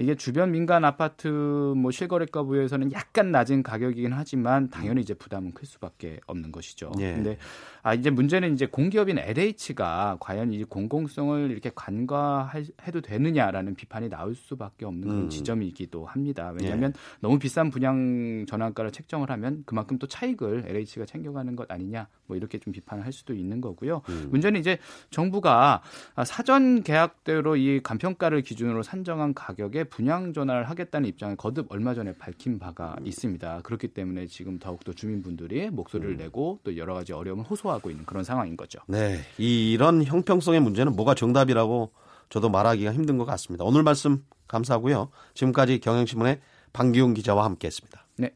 [0.00, 5.66] 이게 주변 민간 아파트 뭐 실거래가 부여에서는 약간 낮은 가격이긴 하지만 당연히 이제 부담은 클
[5.66, 6.90] 수밖에 없는 것이죠.
[7.00, 7.12] 예.
[7.12, 7.36] 근데
[7.82, 14.86] 아 이제 문제는 이제 공기업인 LH가 과연 이 공공성을 이렇게 간과해도 되느냐라는 비판이 나올 수밖에
[14.86, 15.28] 없는 음.
[15.28, 16.52] 지점이기도 합니다.
[16.58, 22.38] 왜냐하면 너무 비싼 분양 전환가를 책정을 하면 그만큼 또 차익을 LH가 챙겨가는 것 아니냐 뭐
[22.38, 24.00] 이렇게 좀 비판을 할 수도 있는 거고요.
[24.08, 24.28] 음.
[24.30, 24.78] 문제는 이제
[25.10, 25.82] 정부가
[26.24, 32.58] 사전 계약대로 이 감평가를 기준으로 산정한 가격에 분양 전환을 하겠다는 입장을 거듭 얼마 전에 밝힌
[32.58, 33.60] 바가 있습니다.
[33.62, 38.56] 그렇기 때문에 지금 더욱더 주민분들이 목소리를 내고 또 여러 가지 어려움을 호소하고 있는 그런 상황인
[38.56, 38.78] 거죠.
[38.86, 39.20] 네.
[39.36, 41.92] 이런 형평성의 문제는 뭐가 정답이라고
[42.30, 43.64] 저도 말하기가 힘든 것 같습니다.
[43.64, 45.10] 오늘 말씀 감사하고요.
[45.34, 46.40] 지금까지 경향신문의
[46.72, 48.06] 방기훈 기자와 함께했습니다.
[48.16, 48.30] 네.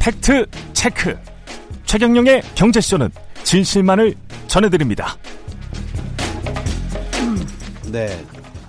[0.00, 1.16] 팩트 체크.
[1.86, 3.10] 최경영의 경제쇼는
[3.44, 4.14] 진실만을
[4.48, 5.16] 전해드립니다.
[7.90, 8.24] 네.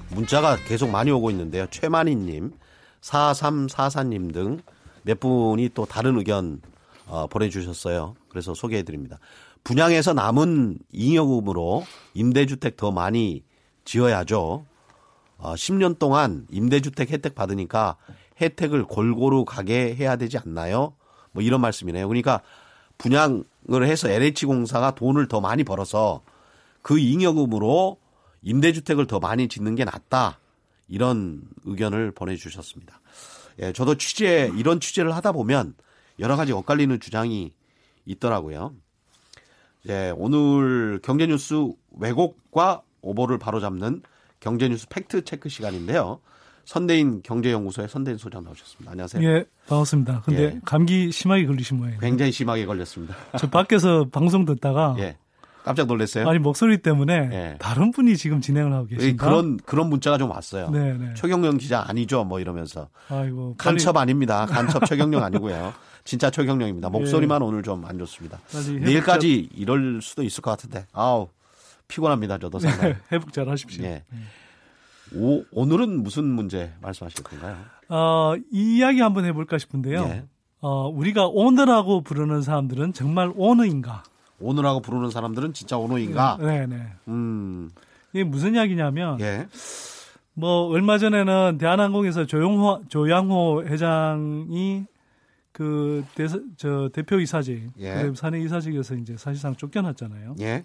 [0.10, 1.68] 문자가 계속 많이 오고 있는데요.
[1.70, 2.54] 최만희님,
[3.02, 4.62] 4344님 등
[5.08, 6.62] 몇 분이 또 다른 의견
[7.08, 8.16] 어, 보내주셨어요.
[8.28, 9.20] 그래서 소개해드립니다.
[9.64, 13.44] 분양에서 남은 잉여금으로 임대주택 더 많이
[13.86, 14.66] 지어야죠.
[15.38, 17.96] 어, 10년 동안 임대주택 혜택 받으니까
[18.42, 20.94] 혜택을 골고루 가게 해야 되지 않나요?
[21.32, 22.06] 뭐 이런 말씀이네요.
[22.10, 22.42] 그러니까
[22.98, 23.44] 분양을
[23.84, 26.22] 해서 LH공사가 돈을 더 많이 벌어서
[26.82, 27.98] 그 잉여금으로
[28.42, 30.40] 임대주택을 더 많이 짓는 게 낫다.
[30.88, 33.02] 이런 의견을 보내주셨습니다.
[33.60, 35.74] 예, 저도 취재, 이런 취재를 하다 보면
[36.20, 37.52] 여러 가지 엇갈리는 주장이
[38.06, 38.74] 있더라고요.
[39.90, 41.56] 예, 오늘 경제뉴스
[41.92, 44.04] 왜곡과 오보를 바로잡는
[44.40, 46.20] 경제뉴스 팩트 체크 시간인데요.
[46.68, 48.92] 선대인 경제연구소의 선대인 소장 나오셨습니다.
[48.92, 49.24] 안녕하세요.
[49.24, 50.24] 예, 반갑습니다.
[50.26, 50.60] 근데 예.
[50.66, 52.02] 감기 심하게 걸리신 모양이에요.
[52.02, 53.16] 굉장히 심하게 걸렸습니다.
[53.40, 55.16] 저 밖에서 방송 듣다가 예.
[55.64, 56.28] 깜짝 놀랐어요.
[56.28, 57.56] 아니 목소리 때문에 예.
[57.60, 59.26] 다른 분이 지금 진행을 하고 예, 계신가?
[59.26, 60.70] 그런 그런 문자가 좀 왔어요.
[60.70, 61.14] 네, 네.
[61.16, 62.26] 최경영 기자 아니죠?
[62.26, 64.46] 뭐 이러면서 아이고 빨리, 간첩 아닙니다.
[64.46, 65.74] 간첩 최경영 아니고요.
[66.04, 66.90] 진짜 최경영입니다.
[66.90, 68.40] 목소리만 오늘 좀 안 좋습니다.
[68.52, 70.86] 빨리 내일까지 이럴 수도 있을 것 같은데.
[70.92, 71.30] 아우
[71.88, 72.40] 피곤합니다.
[72.40, 72.94] 저도 잘, 상당히.
[72.96, 73.86] 네, 회복 잘 하십시오.
[73.86, 74.04] 예.
[75.16, 77.58] 오, 오늘은 무슨 문제 말씀하실 건가요?
[77.90, 80.04] 어, 이 이야기 한번 해볼까 싶은데요.
[80.04, 80.26] 예.
[80.60, 84.04] 어, 우리가 오너라고 부르는 사람들은 정말 오너인가?
[84.40, 86.38] 오늘하고 부르는 사람들은 진짜 오노인가?
[86.42, 86.88] 네, 네.
[87.08, 87.70] 음,
[88.14, 89.48] 이게 무슨 이야기냐면 예.
[90.34, 94.86] 뭐 얼마 전에는 대한항공에서 조용호 조양호 회장이
[95.52, 98.12] 그 대, 저 대표 이사직, 예.
[98.16, 100.36] 사내 이사직에서 이제 사실상 쫓겨났잖아요.
[100.42, 100.64] 예.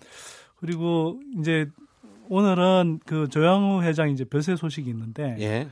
[0.57, 1.67] 그리고 이제
[2.33, 5.69] 오늘은 그 조양호 회장 이제 별세 소식이 있는데 예.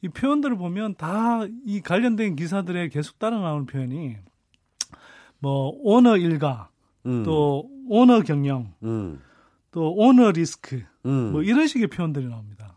[0.00, 4.16] 이 표현들을 보면 다 이 관련된 기사들에 계속 따라 나오는 표현이
[5.40, 6.70] 뭐 오너 일가,
[7.04, 9.20] 음, 또 오너 경영, 음,
[9.72, 11.32] 또 오너 리스크, 음.
[11.32, 12.76] 뭐 이런 식의 표현들이 나옵니다.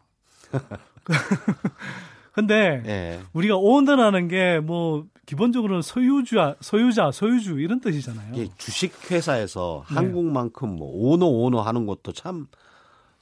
[2.33, 3.19] 근데 예.
[3.33, 8.33] 우리가 오너라는 게 뭐 기본적으로 소유주야, 소유자, 소유주 이런 뜻이잖아요.
[8.35, 9.95] 이게 주식 회사에서 네.
[9.95, 12.47] 한국만큼 뭐 오너 오너 하는 것도 참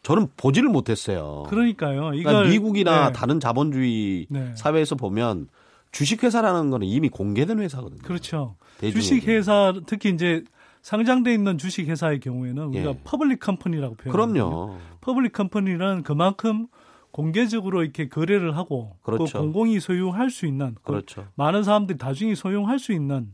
[0.03, 1.43] 저는 보지를 못했어요.
[1.49, 2.13] 그러니까요.
[2.13, 3.13] 이걸 그러니까 미국이나 네.
[3.13, 4.51] 다른 자본주의 네.
[4.55, 5.47] 사회에서 보면
[5.91, 8.01] 주식 회사라는 거는 이미 공개된 회사거든요.
[8.01, 8.55] 그렇죠.
[8.79, 8.99] 대중에게.
[8.99, 10.43] 주식 회사 특히 이제
[10.81, 12.99] 상장돼 있는 주식 회사의 경우에는 우리가 예.
[13.03, 14.49] public company라고 표현하거든요.
[14.49, 14.77] 그럼요.
[15.01, 16.67] public company는 그만큼
[17.11, 19.25] 공개적으로 이렇게 거래를 하고 그렇죠.
[19.25, 21.27] 또 공공이 소유할 수 있는 그 그렇죠.
[21.35, 23.33] 많은 사람들이 다중이 소유할 수 있는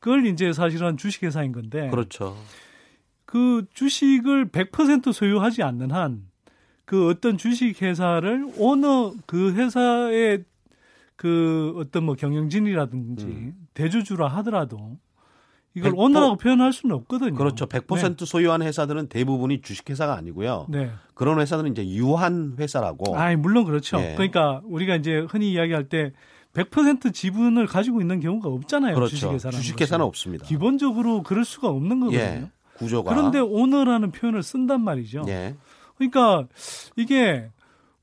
[0.00, 2.34] 그걸 이제 사실은 주식 회사인 건데 그렇죠.
[3.30, 6.30] 그 주식을 100% 소유하지 않는 한
[6.90, 10.42] 그 어떤 주식 회사를 오너 그 회사의
[11.14, 13.54] 그 어떤 뭐 경영진이라든지 음.
[13.74, 14.98] 대주주라 하더라도
[15.76, 17.36] 이걸 100% 오너라고 표현할 수는 없거든요.
[17.36, 17.66] 그렇죠.
[17.66, 20.66] 100% 소유한 회사들은 대부분이 주식 회사가 아니고요.
[20.68, 20.86] 네.
[20.86, 20.90] 네.
[21.14, 23.16] 그런 회사들은 이제 유한 회사라고.
[23.16, 24.00] 아이, 물론 그렇죠.
[24.00, 24.14] 예.
[24.16, 26.12] 그러니까 우리가 이제 흔히 이야기할 때
[26.54, 28.96] 100% 지분을 가지고 있는 경우가 없잖아요.
[28.96, 29.14] 그렇죠.
[29.14, 30.00] 주식회사는 것은.
[30.00, 30.44] 없습니다.
[30.44, 32.20] 기본적으로 그럴 수가 없는 거거든요.
[32.20, 32.50] 예.
[32.80, 33.14] 구조가.
[33.14, 35.24] 그런데 오너라는 표현을 쓴단 말이죠.
[35.28, 35.54] 예.
[35.96, 36.48] 그러니까
[36.96, 37.50] 이게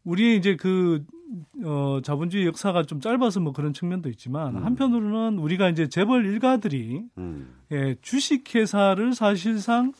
[0.03, 1.03] 우리의 이제 그
[1.65, 4.65] 어, 자본주의 역사가 좀 짧아서 뭐 그런 측면도 있지만 음.
[4.65, 7.55] 한편으로는 우리가 이제 재벌 일가들이 음.
[7.71, 9.91] 예, 주식 회사를 사실상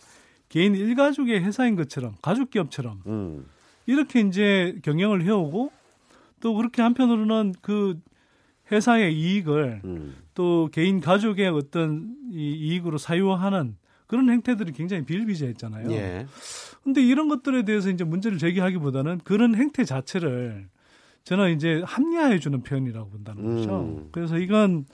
[0.47, 3.45] 개인 일가족의 회사인 것처럼 가족 기업처럼 음.
[3.87, 5.71] 이렇게 이제 경영을 해오고
[6.39, 7.99] 또 그렇게 한편으로는 그
[8.71, 10.15] 회사의 이익을 음.
[10.33, 13.75] 또 개인 가족의 어떤 이 이익으로 사유하는
[14.07, 15.91] 그런 행태들이 굉장히 비일비재했잖아요.
[15.91, 16.25] 예.
[16.83, 20.69] 근데 이런 것들에 대해서 이제 문제를 제기하기보다는 그런 행태 자체를
[21.25, 23.81] 저는 이제 합리화해 주는 표현이라고 본다는 거죠.
[23.81, 24.09] 음.
[24.13, 24.85] 그래서 이건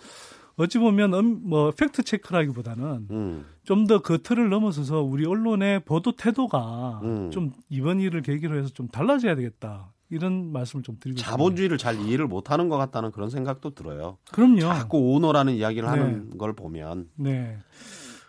[0.55, 3.45] 어찌 보면 음, 뭐 팩트 체크라기보다는 음.
[3.63, 7.31] 좀더 그 틀을 넘어서서 우리 언론의 보도 태도가 음.
[7.31, 9.93] 좀 이번 일을 계기로 해서 좀 달라져야 되겠다.
[10.09, 11.31] 이런 말씀을 좀 드리고 싶습니다.
[11.31, 14.17] 자본주의를 잘 이해를 못하는 것 같다는 그런 생각도 들어요.
[14.31, 14.59] 그럼요.
[14.59, 15.89] 자꾸 오너라는 이야기를 네.
[15.89, 17.57] 하는 걸 보면 네.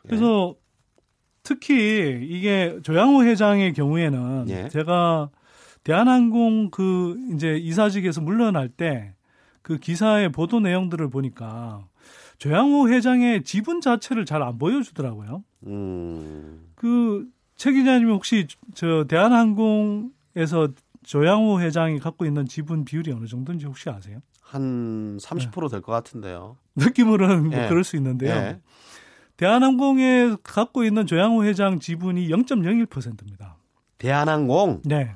[0.02, 0.54] 그래서
[1.44, 4.68] 특히 이게 조양호 회장의 경우에는 예.
[4.70, 5.30] 제가
[5.84, 9.14] 대한항공 그 이제 이사직에서 물러날 때
[9.64, 11.86] 그 기사의 보도 내용들을 보니까
[12.36, 15.42] 조양호 회장의 지분 자체를 잘 안 보여주더라고요.
[15.66, 16.68] 음.
[16.74, 20.68] 그최 기자님 혹시 저 대한항공에서
[21.02, 24.20] 조양호 회장이 갖고 있는 지분 비율이 어느 정도인지 혹시 아세요?
[24.42, 26.58] 한 30%될 것 같은데요.
[26.76, 27.68] 느낌으로는 뭐 예.
[27.68, 28.34] 그럴 수 있는데요.
[28.34, 28.60] 예.
[29.36, 33.56] 대한항공에 갖고 있는 조양호 회장 지분이 0.01%입니다.
[33.98, 35.10] 대한항공 네.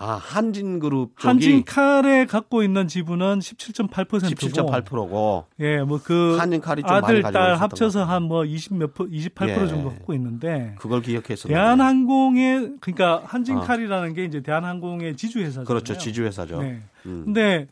[0.00, 7.20] 아 한진그룹 쪽이 한진칼에 갖고 있는 지분은 17.8%고 17.8%고 예, 뭐 그 한진칼이 좀 아들
[7.22, 8.04] 딸 합쳐서.
[8.04, 9.66] 한 뭐 20몇 퍼, 28% 예.
[9.66, 15.66] 정도 갖고 있는데 그걸 기억했었는데 대한항공의 그러니까 한진칼이라는 게 이제 대한항공의 지주 회사잖아요.
[15.66, 16.62] 그렇죠 지주회사죠.
[16.62, 16.80] 네.
[17.06, 17.22] 음.
[17.24, 17.66] 근데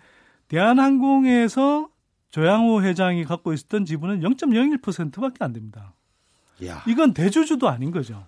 [0.49, 1.89] 대한항공에서
[2.37, 5.95] 조양호 회장이 갖고 있었던 지분은 0.01%밖에 안 됩니다.
[6.67, 8.27] 야, 이건 대주주도 아닌 거죠.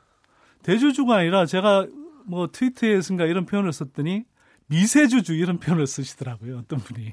[0.63, 1.87] 대주주가 아니라 제가
[2.25, 4.25] 뭐 트위터에선가 이런 표현을 썼더니
[4.69, 6.57] 미세주주 이런 표현을 쓰시더라고요.
[6.57, 7.13] 어떤 분이.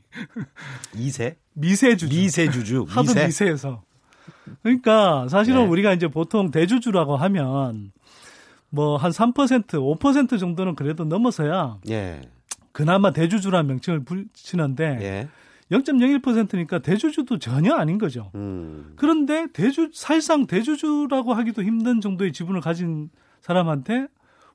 [0.95, 2.15] 이세 미세주주.
[2.15, 3.45] 미세주주 하도 미세 미세.
[3.47, 3.83] 해서
[4.63, 5.67] 그러니까 사실은 네.
[5.67, 7.91] 우리가 이제 보통 대주주라고 하면
[8.69, 12.21] 뭐 한 3%, 5% 정도는 그래도 넘어서야 예,
[12.71, 15.27] 그나마 대주주라는 명칭을 붙이는데 예,
[15.71, 18.31] 0.01%니까 대주주도 전혀 아닌 거죠.
[18.35, 23.09] 음, 그런데 대주 사실상 대주주라고 하기도 힘든 정도의 지분을 가진
[23.41, 24.07] 사람한테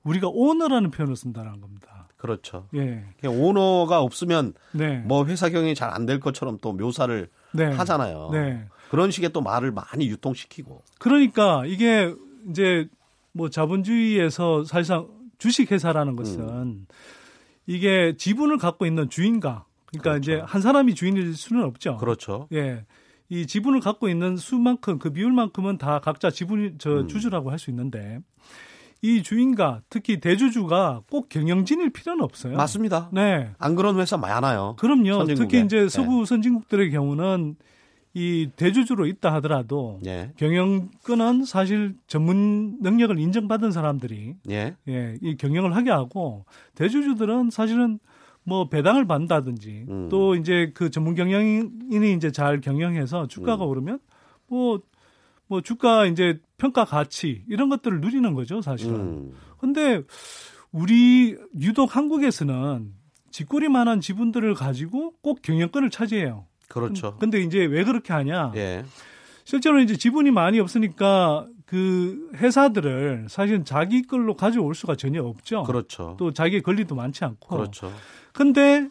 [0.05, 2.09] 우리가 오너라는 표현을 쓴다는 겁니다.
[2.17, 2.69] 그렇죠.
[2.75, 3.05] 예.
[3.27, 4.99] 오너가 없으면 네.
[4.99, 7.65] 뭐 회사 경영이 잘 안 될 것처럼 또 묘사를 네.
[7.65, 8.31] 하잖아요.
[8.33, 8.67] 네.
[8.91, 10.83] 그런 식의 또 말을 많이 유통시키고.
[10.99, 12.15] 그러니까 이게
[12.51, 12.89] 이제
[13.33, 16.87] 뭐 자본주의에서 사실상 주식회사라는 것은 음.
[17.67, 19.65] 이게 지분을 갖고 있는 주인가.
[19.91, 20.33] 그러니까 그렇죠.
[20.33, 21.97] 이제 한 사람이 주인일 수는 없죠.
[21.99, 22.49] 그렇죠.
[22.53, 22.85] 예.
[23.29, 27.09] 이 지분을 갖고 있는 수만큼 그 비율만큼은 다 각자 지분 저 음.
[27.09, 28.19] 주주라고 할 수 있는데
[29.03, 32.57] 이 주인가 특히 대주주가 꼭 경영진일 필요는 없어요.
[32.57, 33.09] 맞습니다.
[33.13, 33.51] 네.
[33.59, 34.75] 안 그런 회사 많아요.
[34.79, 35.13] 그럼요.
[35.19, 35.35] 선진국에.
[35.35, 35.89] 특히 이제 네.
[35.89, 37.57] 서구 선진국들의 경우는
[38.13, 40.33] 이 대주주로 있다 하더라도 예.
[40.37, 44.75] 경영권은 사실 전문 능력을 인정받은 사람들이 예.
[44.89, 48.01] 예, 이 경영을 하게 하고 대주주들은 사실은
[48.45, 50.09] 뭐 배당을 받는다든지 음.
[50.11, 53.71] 또 이제 그 전문 경영인이 이제 잘 경영해서 주가가 음.
[53.71, 53.99] 오르면
[54.49, 54.81] 뭐,
[55.47, 58.95] 뭐 주가 이제 평가 가치 이런 것들을 누리는 거죠, 사실은.
[58.95, 59.33] 음.
[59.59, 60.03] 근데
[60.73, 62.93] 우리 유독 한국에서는
[63.31, 66.47] 쥐꼬리만한 지분들을 가지고 꼭 경영권을 차지해요.
[66.69, 67.17] 그렇죠.
[67.19, 68.53] 근데 이제 왜 그렇게 하냐?
[68.57, 68.85] 예.
[69.45, 75.63] 실제로 이제 지분이 많이 없으니까 그 회사들을 사실은 자기 걸로 가져올 수가 전혀 없죠.
[75.63, 76.17] 그렇죠.
[76.19, 77.57] 또 자기의 권리도 많지 않고.
[77.57, 77.93] 그렇죠.
[78.33, 78.89] 근데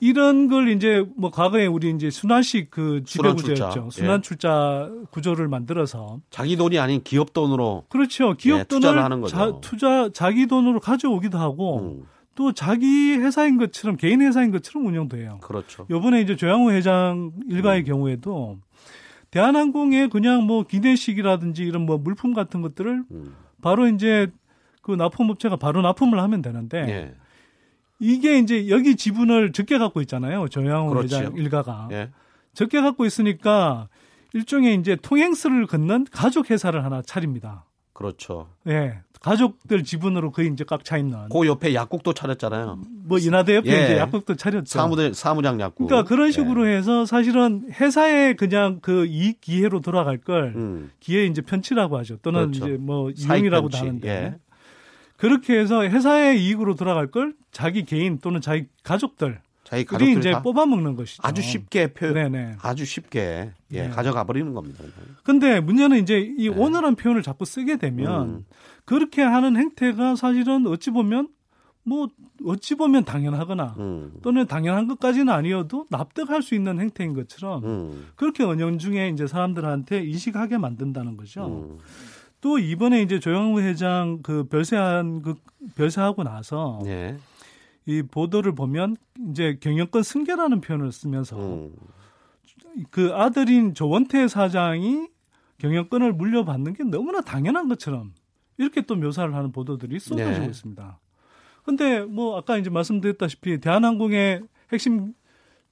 [0.00, 3.68] 이런 걸 이제 뭐 과거에 우리 이제 순환식 그 지배 순환 출자.
[3.68, 3.86] 구조였죠.
[3.86, 3.90] 예.
[3.90, 8.32] 순환 출자 구조를 만들어서 자기 돈이 아닌 기업 돈으로 그렇죠.
[8.38, 9.36] 기업 예, 돈을 투자를 하는 거죠.
[9.36, 15.18] 자, 투자 자기 돈으로 가져오기도 하고 음, 또 자기 회사인 것처럼 개인 회사인 것처럼 운영도
[15.18, 15.40] 해요.
[15.42, 15.86] 그렇죠.
[15.90, 17.84] 요번에 이제 조양호 회장 일가의 음.
[17.84, 18.56] 경우에도
[19.34, 24.28] 대한항공에 그냥 뭐 기내식이라든지 이런 뭐 물품 같은 것들을 음, 바로 이제
[24.80, 27.14] 그 납품업체가 바로 납품을 하면 되는데 예.
[27.98, 30.46] 이게 이제 여기 지분을 적게 갖고 있잖아요.
[30.46, 31.18] 조양호 그렇지요.
[31.18, 32.10] 회장 일가가 예.
[32.52, 33.88] 적게 갖고 있으니까
[34.34, 37.64] 일종의 이제 통행스를 걷는 가족 회사를 하나 차립니다.
[37.94, 38.48] 그렇죠.
[38.66, 38.98] 예.
[39.20, 42.78] 가족들 지분으로 거의 이제 꽉 차 있는 그 옆에 약국도 차렸잖아요.
[43.04, 43.84] 뭐 인하대 옆에 예.
[43.84, 44.66] 이제 약국도 차렸죠.
[44.66, 45.86] 사무대 사무장 약국.
[45.86, 46.76] 그러니까 그런 식으로 예.
[46.76, 52.18] 해서 사실은 회사에 그냥 그 이익 기회로 돌아갈 걸 음, 기회 이제 편취라고 하죠.
[52.18, 52.66] 또는 그렇죠.
[52.66, 53.78] 이제 뭐 이용이라고도.
[53.78, 54.34] 하는데 예.
[55.16, 59.34] 그렇게 해서 회사의 이익으로 돌아갈 걸 자기 개인 또는 자기 가족들이
[59.74, 61.20] 자기 가족들이 이제 다 뽑아 먹는 것이죠.
[61.24, 62.56] 아주 쉽게 표 네네.
[62.62, 63.88] 아주 쉽게 예, 네.
[63.90, 64.84] 가져가 버리는 겁니다.
[65.24, 66.56] 근데 문제는 이제 이 네.
[66.56, 68.44] 오너란 표현을 자꾸 쓰게 되면 음.
[68.84, 71.28] 그렇게 하는 행태가 사실은 어찌 보면
[71.84, 72.08] 뭐
[72.46, 78.42] 어찌 보면 당연하거나 음, 또는 당연한 것까지는 아니어도 납득할 수 있는 행태인 것처럼 음, 그렇게
[78.44, 81.46] 은연중에 이제 사람들한테 인식하게 만든다는 거죠.
[81.46, 81.78] 음,
[82.40, 85.34] 또 이번에 이제 조영우 회장 그 별세한 그
[85.76, 87.16] 별세하고 나서 예,
[87.86, 88.96] 이 보도를 보면
[89.30, 91.74] 이제 경영권 승계라는 표현을 쓰면서 음,
[92.90, 95.08] 그 아들인 조원태 사장이
[95.58, 98.12] 경영권을 물려받는 게 너무나 당연한 것처럼
[98.56, 100.46] 이렇게 또 묘사를 하는 보도들이 쏟아지고 네.
[100.46, 101.00] 있습니다.
[101.64, 104.42] 근데 뭐 아까 이제 말씀드렸다시피 대한항공의
[104.72, 105.14] 핵심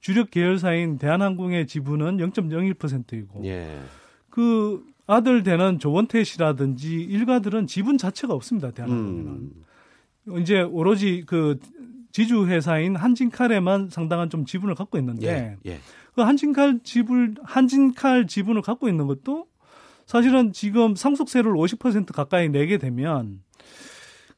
[0.01, 3.81] 주력 계열사인 대한항공의 지분은 0.01%이고 예,
[4.31, 8.70] 그 아들 되는 조원태 씨라든지 일가들은 지분 자체가 없습니다.
[8.70, 9.31] 대한항공에는.
[9.31, 11.59] 음, 이제 오로지 그
[12.12, 15.81] 지주 회사인 한진칼에만 상당한 좀 지분을 갖고 있는데 예, 예,
[16.14, 19.46] 그 한진칼 지분 한진칼 지분을 갖고 있는 것도
[20.07, 23.42] 사실은 지금 상속세를 50% 가까이 내게 되면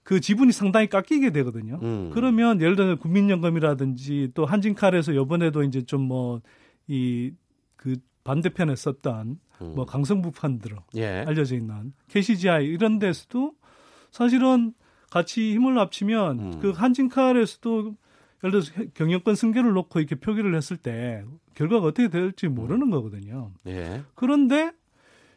[0.03, 1.81] 그 지분이 상당히 깎이게 되거든요.
[1.83, 6.41] 음, 그러면 예를 들어 국민연금이라든지 또 한진칼에서 요번에도 이제 좀 뭐
[6.89, 7.33] 이
[7.77, 13.53] 그 반대편에 썼던 음, 뭐 강성부 펀드로 예, 알려져 있는 KCGI 이런 데서도
[14.11, 14.73] 사실은
[15.15, 16.59] 같이 힘을 합치면 음.
[16.61, 17.95] 그 한진칼에서도
[18.43, 21.25] 예를 들어서 경영권 승계를 놓고 이렇게 표기를 했을 때
[21.55, 23.53] 결과가 어떻게 될지 모르는 거거든요.
[23.69, 24.73] 예, 그런데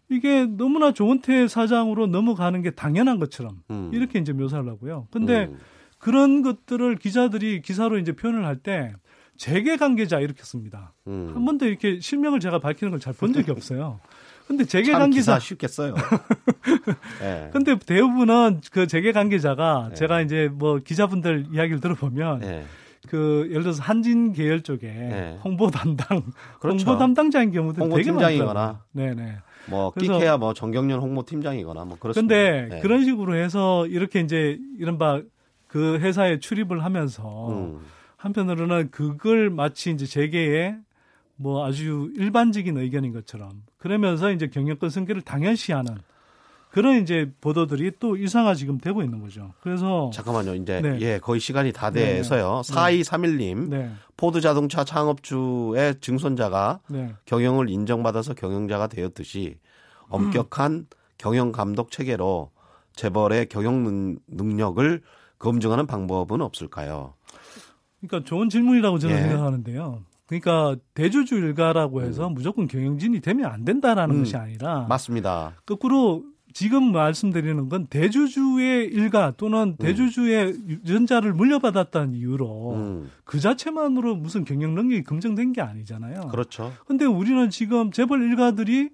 [0.10, 5.08] 이게 너무나 조은태 사장으로 넘어가는 게 당연한 것처럼 음, 이렇게 이제 묘사를 하고요.
[5.12, 5.58] 근데 음,
[6.00, 8.94] 그런 것들을 기자들이 기사로 이제 표현을 할 때
[9.38, 10.94] 재계 관계자 이렇게 씁니다.
[11.06, 11.32] 음.
[11.36, 14.00] 한 번도 이렇게 실명을 제가 밝히는 걸 잘 본 적이 없어요.
[14.48, 15.94] 근데 재계 참 관계자 쉽게 써요.
[17.22, 19.96] 예, 근데 대부분은 그 재계 관계자가 네.
[19.96, 22.66] 제가 이제 뭐 기자분들 이야기를 들어보면 예,
[23.08, 25.40] 그 예를 들어서 한진 계열 쪽에 네.
[25.44, 26.24] 홍보 담당
[26.60, 26.86] 그렇죠.
[26.86, 28.54] 홍보 담당자인 경우도 홍보 되게 팀장이거나.
[28.54, 28.82] 많더라고요.
[28.94, 29.36] 네네.
[29.70, 32.34] 뭐 끼케야 뭐 정경련 홍보 팀장이거나 뭐 그렇습니다.
[32.36, 32.80] 근데 예.
[32.80, 35.22] 그런 식으로 해서 이렇게 이제 이른바
[35.68, 37.82] 그 회사에 출입을 하면서 음,
[38.16, 40.78] 한편으로는 그걸 마치 이제 재계의
[41.38, 45.96] 뭐 아주 일반적인 의견인 것처럼 그러면서 이제 경영권 승계를 당연시하는
[46.72, 49.54] 그런 이제 보도들이 또 일상화 지금 되고 있는 거죠.
[49.62, 50.54] 그래서 잠깐만요.
[50.56, 50.98] 이제 네.
[51.02, 52.62] 예 거의 시간이 다 네, 돼서요.
[52.66, 52.74] 네.
[52.74, 59.58] 4231님 네, 포드 자동차 창업주의 증손자가 네, 경영을 인정받아서 경영자가 되었듯이
[60.10, 62.52] 엄격한 경영 감독 체계로
[62.94, 65.02] 재벌의 경영 능- 능력을
[65.40, 67.14] 검증하는 방법은 없을까요?
[68.02, 69.22] 그러니까 좋은 질문이라고 저는 예.
[69.22, 70.02] 생각하는데요.
[70.28, 74.20] 그러니까 대주주 일가라고 해서 무조건 경영진이 되면 안 된다라는 음.
[74.20, 75.56] 것이 아니라 맞습니다.
[75.66, 84.44] 거꾸로 지금 말씀드리는 건 대주주의 일가 또는 대주주의 유전자를 물려받았다는 이유로 음, 그 자체만으로 무슨
[84.44, 86.22] 경영 능력이 검증된 게 아니잖아요.
[86.30, 86.74] 그렇죠.
[86.88, 88.90] 근데 우리는 지금 재벌 일가들이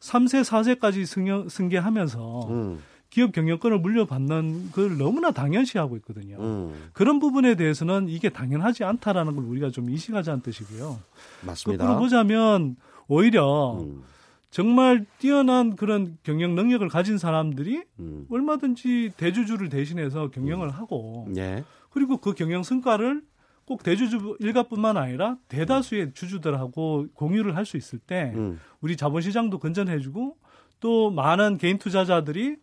[0.00, 2.78] 3세, 4세까지 승여, 승계하면서 음,
[3.10, 6.36] 기업 경영권을 물려받는 걸 너무나 당연시하고 있거든요.
[6.40, 10.98] 음, 그런 부분에 대해서는 이게 당연하지 않다라는 걸 우리가 좀 인식하자는 뜻이고요.
[11.46, 11.84] 맞습니다.
[11.86, 14.02] 거꾸로 보자면 오히려 음,
[14.50, 21.64] 정말 뛰어난 그런 경영 능력을 가진 사람들이 음, 얼마든지 대주주를 대신해서 경영을 하고 예.
[21.90, 23.22] 그리고 그 경영 성과를
[23.64, 30.36] 꼭 대주주 일가뿐만 아니라 대다수의 주주들하고 공유를 할 수 있을 때 음, 우리 자본시장도 건전해지고
[30.80, 32.56] 또 많은 개인 투자자들이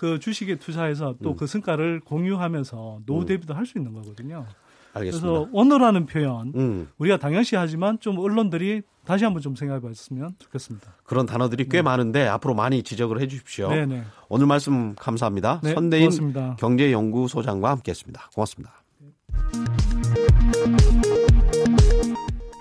[0.00, 1.36] 그 주식에 투자해서 또 음.
[1.36, 4.46] 그 성과를 공유하면서 노후 대비도 할수 있는 거거든요.
[4.94, 5.28] 알겠습니다.
[5.28, 10.94] 그래서 오너라는 표현 음, 우리가 당연시하지만 좀 언론들이 다시 한번 좀 생각해 봤으면 좋겠습니다.
[11.04, 13.68] 그런 단어들이 꽤 많은데 앞으로 많이 지적을 해 주십시오.
[13.68, 14.04] 네네.
[14.30, 15.60] 오늘 말씀 감사합니다.
[15.62, 16.56] 네, 선대인 고맙습니다.
[16.58, 18.30] 경제연구소장과 함께했습니다.
[18.32, 18.82] 고맙습니다.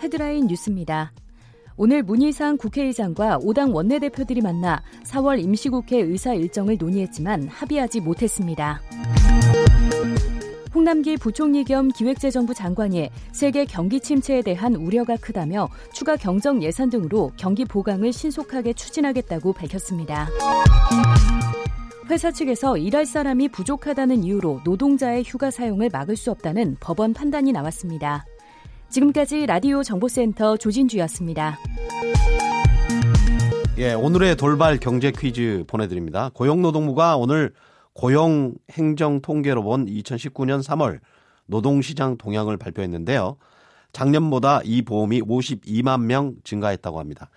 [0.04, 1.13] 헤드라인 뉴스입니다.
[1.81, 8.81] 오늘 문희상 국회의장과 오당 원내대표들이 만나 4월 임시국회 의사 일정을 논의했지만 합의하지 못했습니다.
[10.75, 17.31] 홍남기 부총리 겸 기획재정부 장관이 세계 경기 침체에 대한 우려가 크다며 추가 경정 예산 등으로
[17.37, 20.27] 경기 보강을 신속하게 추진하겠다고 밝혔습니다.
[22.09, 28.25] 회사 측에서 일할 사람이 부족하다는 이유로 노동자의 휴가 사용을 막을 수 없다는 법원 판단이 나왔습니다.
[28.89, 31.58] 지금까지 라디오 정보센터 조진주였습니다.
[33.78, 36.32] 예, 오늘의 돌발 경제 퀴즈 보내드립니다.
[36.34, 37.54] 고용노동부가 오늘
[37.93, 40.99] 고용 행정 통계로 본 2019년 3월
[41.45, 43.38] 노동시장 동향을 발표했는데요.
[43.93, 47.30] 작년보다 이 보험이 52만 명 증가했다고 합니다.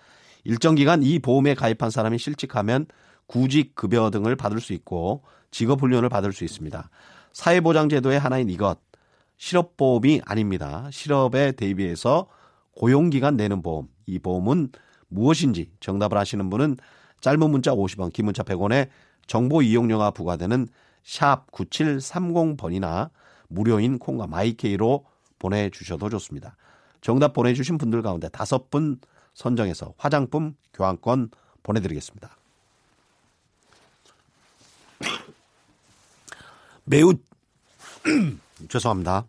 [0.43, 2.87] 일정 기간 이 보험에 가입한 사람이 실직하면
[3.27, 6.89] 구직 급여 등을 받을 수 있고 직업 훈련을 받을 수 있습니다.
[7.31, 8.77] 사회보장제도의 하나인 이것
[9.37, 10.87] 실업보험이 아닙니다.
[10.91, 12.27] 실업에 대비해서
[12.75, 13.87] 고용기간 내는 보험.
[14.05, 14.71] 이 보험은
[15.07, 16.77] 무엇인지 정답을 아시는 분은
[17.21, 18.89] 짧은 문자 50원, 긴 문자 100원에
[19.27, 20.67] 정보 이용료가 부과되는
[21.03, 23.09] 샵 9730번이나
[23.47, 25.05] 무료인 콩과 마이케이로
[25.39, 26.55] 보내주셔도 좋습니다.
[27.01, 28.99] 정답 보내주신 분들 가운데 다섯 분
[29.33, 31.29] 선정해서 화장품 교환권
[31.63, 32.37] 보내드리겠습니다.
[36.85, 37.13] 매우
[38.69, 39.27] 죄송합니다.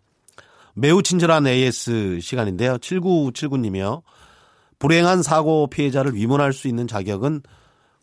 [0.74, 2.78] 매우 친절한 AS 시간인데요.
[2.78, 4.02] 7979님이요.
[4.78, 7.42] 불행한 사고 피해자를 위문할 수 있는 자격은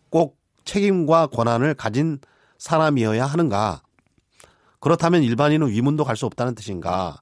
[0.10, 2.20] 꼭 책임과 권한을 가진
[2.58, 3.82] 사람이어야 하는가?
[4.80, 7.18] 그렇다면 일반인은 위문도 갈 수 없다는 뜻인가?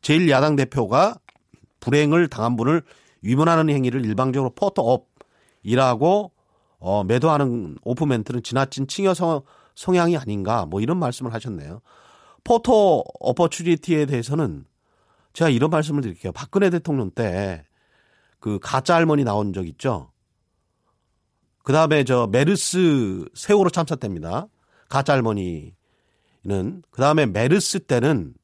[0.00, 1.16] 제1야당 대표가
[1.80, 2.82] 불행을 당한 분을
[3.22, 6.32] 위문하는 행위를 일방적으로 포토업이라고
[6.78, 9.42] 어, 매도하는 오프멘트는 지나친 칭여 성,
[9.74, 10.66] 성향이 아닌가?
[10.66, 11.80] 뭐 이런 말씀을 하셨네요.
[12.44, 14.64] 포토 어퍼추리티에 대해서는
[15.32, 16.32] 제가 이런 말씀을 드릴게요.
[16.32, 17.64] 박근혜 대통령 때
[18.42, 20.10] 그 가짜 할머니 나온 적 있죠?
[21.62, 24.48] 그 다음에 저 메르스 세월호 참사 때입니다.
[24.88, 25.72] 가짜 할머니는.
[26.90, 28.34] 그 다음에 메르스 때는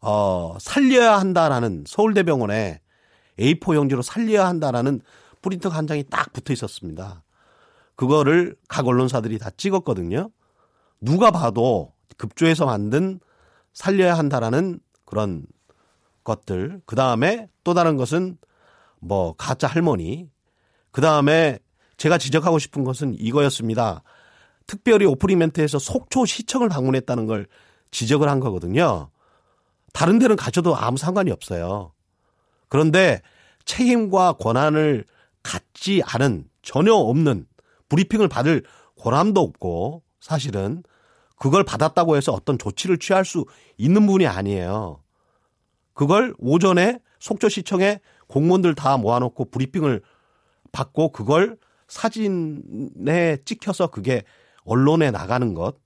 [0.00, 2.80] 어, 살려야 한다라는 서울대병원에
[3.40, 5.00] A4 용지로 살려야 한다라는
[5.42, 7.24] 프린터 한 장이 딱 붙어 있었습니다.
[7.96, 10.30] 그거를 각 언론사들이 다 찍었거든요.
[11.00, 13.20] 누가 봐도 급조해서 만든
[13.72, 15.44] 살려야 한다라는 그런
[16.24, 16.80] 것들.
[16.86, 18.38] 그 다음에 또 다른 것은
[18.98, 20.28] 뭐 가짜 할머니.
[20.90, 21.58] 그 다음에
[21.96, 24.02] 제가 지적하고 싶은 것은 이거였습니다.
[24.66, 27.46] 특별히 오프닝 멘트에서 속초 시청을 방문했다는 걸
[27.90, 29.10] 지적을 한 거거든요.
[29.92, 31.92] 다른 데는 가져도 아무 상관이 없어요.
[32.68, 33.20] 그런데
[33.64, 35.04] 책임과 권한을
[35.42, 37.46] 갖지 않은 전혀 없는
[37.88, 38.62] 브리핑을 받을
[38.98, 40.82] 권한도 없고 사실은
[41.40, 43.46] 그걸 받았다고 해서 어떤 조치를 취할 수
[43.78, 45.02] 있는 분이 아니에요.
[45.94, 50.02] 그걸 오전에 속초시청에 공무원들 다 모아놓고 브리핑을
[50.70, 51.56] 받고 그걸
[51.88, 54.22] 사진에 찍혀서 그게
[54.64, 55.76] 언론에 나가는 것.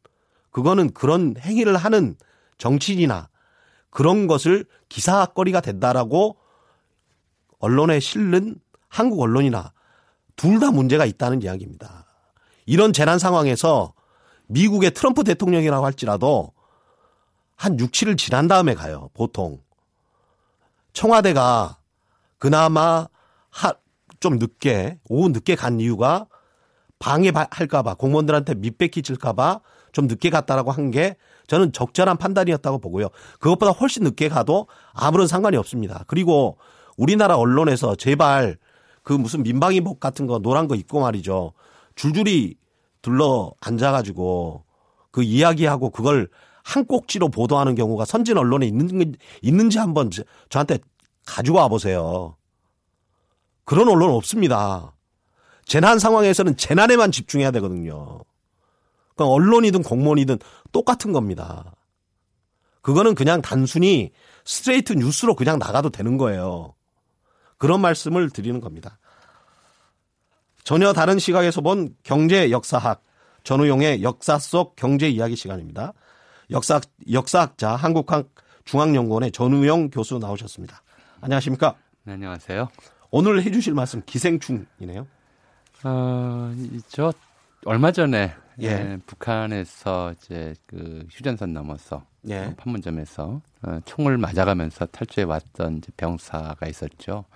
[0.51, 2.17] 그거는 그런 행위를 하는
[2.59, 3.29] 정치인이나
[3.91, 6.37] 그런 것을 기사거리가 된다라고
[7.61, 8.57] 언론에 실는
[8.89, 9.73] 한국 언론이나
[10.35, 12.07] 둘 다 문제가 있다는 이야기입니다.
[12.67, 13.95] 이런 재난 상황에서
[14.47, 16.53] 미국의 트럼프 대통령이라고 할지라도
[17.57, 19.61] 한 6, 7일 지난 다음에 가요, 보통.
[20.93, 21.79] 청와대가
[22.39, 23.09] 그나마
[23.51, 23.75] 하,
[24.21, 26.27] 좀 늦게, 오후 늦게 간 이유가
[26.99, 29.61] 방해할까봐, 공무원들한테 밑배 끼칠까봐
[29.93, 31.17] 좀 늦게 갔다라고 한 게
[31.47, 33.09] 저는 적절한 판단이었다고 보고요.
[33.39, 36.05] 그것보다 훨씬 늦게 가도 아무런 상관이 없습니다.
[36.07, 36.59] 그리고
[36.97, 38.57] 우리나라 언론에서 제발
[39.03, 41.53] 그 무슨 민방위복 같은 거 노란 거 입고 말이죠.
[41.97, 42.57] 줄줄이
[43.05, 44.65] 둘러 앉아가지고
[45.11, 46.31] 그 이야기하고 그걸
[46.65, 50.11] 한 꼭지로 보도하는 경우가 선진 언론에 있는, 있는지 한번
[50.49, 50.79] 저한테
[51.27, 52.37] 가지고 와 보세요.
[53.67, 54.95] 그런 언론 없습니다.
[55.67, 58.21] 재난 상황에서는 재난에만 집중해야 되거든요.
[59.15, 60.39] 그러니까 언론이든 공무원이든
[60.73, 61.75] 똑같은 겁니다.
[62.81, 64.13] 그거는 그냥 단순히
[64.47, 66.75] 스트레이트 뉴스로 그냥 나가도 되는 거예요.
[67.59, 68.99] 그런 말씀을 드리는 겁니다.
[70.65, 73.03] 전혀 다른 시각에서 본 경제 역사학
[73.45, 75.93] 전우용의 역사 속 경제 이야기 시간입니다.
[76.51, 76.81] 역사
[77.13, 78.31] 역사학자 한국학
[78.65, 80.83] 중앙연구원의 전우용 교수 나오셨습니다.
[81.21, 81.75] 안녕하십니까?
[82.05, 82.69] 네, 안녕하세요.
[83.11, 85.07] 오늘 해주실 말씀 기생충이네요.
[85.85, 86.55] 어,
[86.89, 87.13] 저
[87.67, 88.67] 얼마 전에 예.
[88.67, 92.39] 예, 북한에서 이제 그 휴전선 넘어서 예.
[92.39, 97.27] 어, 판문점에서 어, 총을 맞아가면서 탈주해 왔던 병사가 있었죠.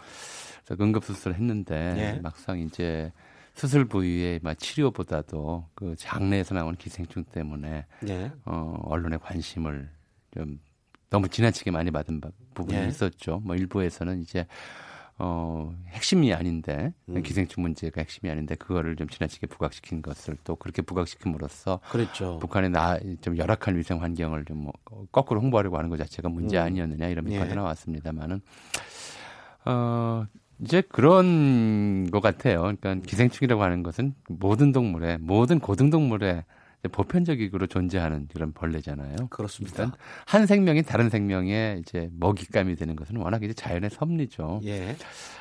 [0.69, 2.21] 그래서 응급 수술을 했는데 예.
[2.21, 3.11] 막상 이제
[3.55, 8.31] 수술 부위의 막 치료보다도 그 장내에서 나오는 기생충 때문에 예.
[8.45, 9.89] 어, 언론의 관심을
[10.35, 10.61] 좀
[11.09, 12.87] 너무 지나치게 많이 받은 바- 부분이 예.
[12.87, 13.41] 있었죠.
[13.45, 14.47] 뭐 일부에서는 이제
[15.21, 17.23] 어, 핵심이 아닌데 음.
[17.23, 22.39] 기생충 문제가 핵심이 아닌데 그거를 좀 지나치게 부각시킨 것을 또 그렇게 부각시킴으로써 그랬죠.
[22.41, 24.73] 북한의 나, 좀 열악한 위생 환경을 좀 뭐,
[25.11, 26.63] 거꾸로 홍보하려고 하는 것 자체가 문제 음.
[26.63, 27.55] 아니었느냐 이런 비판이 예.
[27.55, 28.41] 나왔습니다만은
[29.65, 30.25] 어
[30.61, 32.61] 이제 그런 것 같아요.
[32.63, 36.45] 그러니까 기생충이라고 하는 것은 모든 동물의 모든 고등동물의 이제
[36.93, 39.17] 보편적으로 존재하는 그런 벌레잖아요.
[39.31, 39.93] 그렇습니다.
[40.27, 44.61] 한 생명이 다른 생명의 이제 먹잇감이 되는 것은 워낙 이제 자연의 섭리죠.
[44.65, 44.95] 예.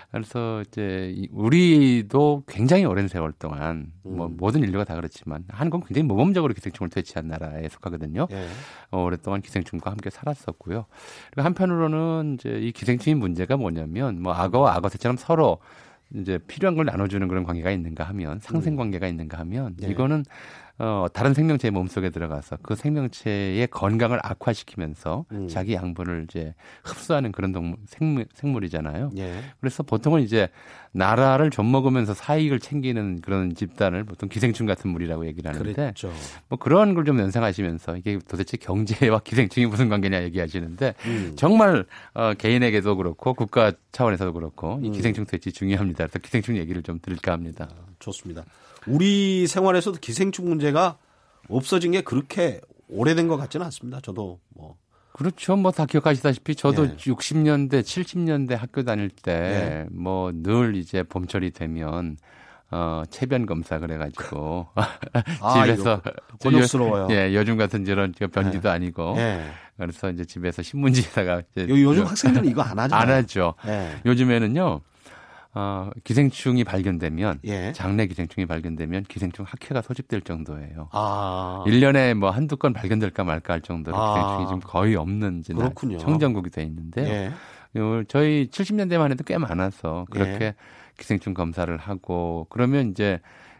[0.09, 4.37] 그래서 이제 이- 우리도 굉장히 오랜 세월 동안 뭐 음.
[4.37, 8.27] 모든 인류가 다 그렇지만 한국은 굉장히 모범적으로 기생충을 퇴치한 나라에 속하거든요.
[8.31, 8.47] 예.
[8.89, 10.85] 어, 오랫동안 기생충과 함께 살았었고요.
[11.31, 15.59] 그리고 한편으로는 이제 이 기생충의 문제가 뭐냐면 뭐 악어와 악어새처럼 서로
[16.15, 19.89] 이제 필요한 걸 나눠주는 그런 관계가 있는가 하면 상생 관계가 있는가 하면 네.
[19.89, 20.23] 이거는
[20.79, 25.47] 어, 다른 생명체의 몸속에 들어가서 그 생명체의 건강을 악화시키면서 음.
[25.47, 26.53] 자기 양분을 이제
[26.83, 29.09] 흡수하는 그런 동물, 생물, 생물이잖아요.
[29.17, 29.41] 예.
[29.59, 30.49] 그래서 보통은 이제
[30.91, 36.11] 나라를 좀 먹으면서 사익을 챙기는 그런 집단을 보통 기생충 같은 물이라고 얘기를 하는데 그랬죠.
[36.47, 41.33] 뭐 그런 걸 좀 연상하시면서 이게 도대체 경제와 기생충이 무슨 관계냐 얘기하시는데 음.
[41.37, 44.91] 정말 어, 개인에게도 그렇고 국가 차원에서도 그렇고 이 음.
[44.91, 46.07] 기생충 퇴치 중요합니다.
[46.07, 47.69] 그래서 기생충 얘기를 좀 드릴까 합니다.
[47.99, 48.43] 좋습니다.
[48.87, 50.97] 우리 생활에서도 기생충 문제가
[51.49, 53.99] 없어진 게 그렇게 오래된 것 같지는 않습니다.
[54.01, 54.75] 저도 뭐
[55.13, 55.55] 그렇죠.
[55.55, 56.95] 뭐 다 기억하시다시피 저도 예.
[56.95, 59.87] 60년대, 70년대 학교 다닐 예.
[59.91, 62.17] 때뭐 늘 이제 봄철이 되면
[62.69, 64.67] 어 체변 검사 그래가지고
[65.41, 66.01] 아, 집에서
[66.39, 67.03] 저 곤욕스러워요.
[67.05, 67.83] 요- 예, 요즘 같은
[68.17, 69.41] 저 변기도 아니고 예.
[69.77, 72.93] 그래서 이제 집에서 신문지에다가 이제 요- 저- 학생들은 이거 안 하죠.
[72.95, 73.53] 안 하죠.
[73.67, 73.95] 예.
[74.05, 74.81] 요즘에는요.
[75.57, 77.71] 어, 기생충이 발견되면 예.
[77.73, 80.89] 장내 기생충이 발견되면 기생충 학회가 소집될 정도예요.
[80.91, 81.63] 아.
[81.65, 84.13] 일 1년에 뭐 한두 건 발견될까 말까 할 정도로 아.
[84.13, 85.97] 기생충이 지금 거의 없는 그렇군요.
[85.97, 87.33] 청정국이 돼 있는데
[87.75, 87.79] 예.
[87.79, 90.55] 요 저희 70년대만 해도 꽤 많아서 그렇게 예.
[90.99, 93.19] 기생충 검사를 하고 그러면 이제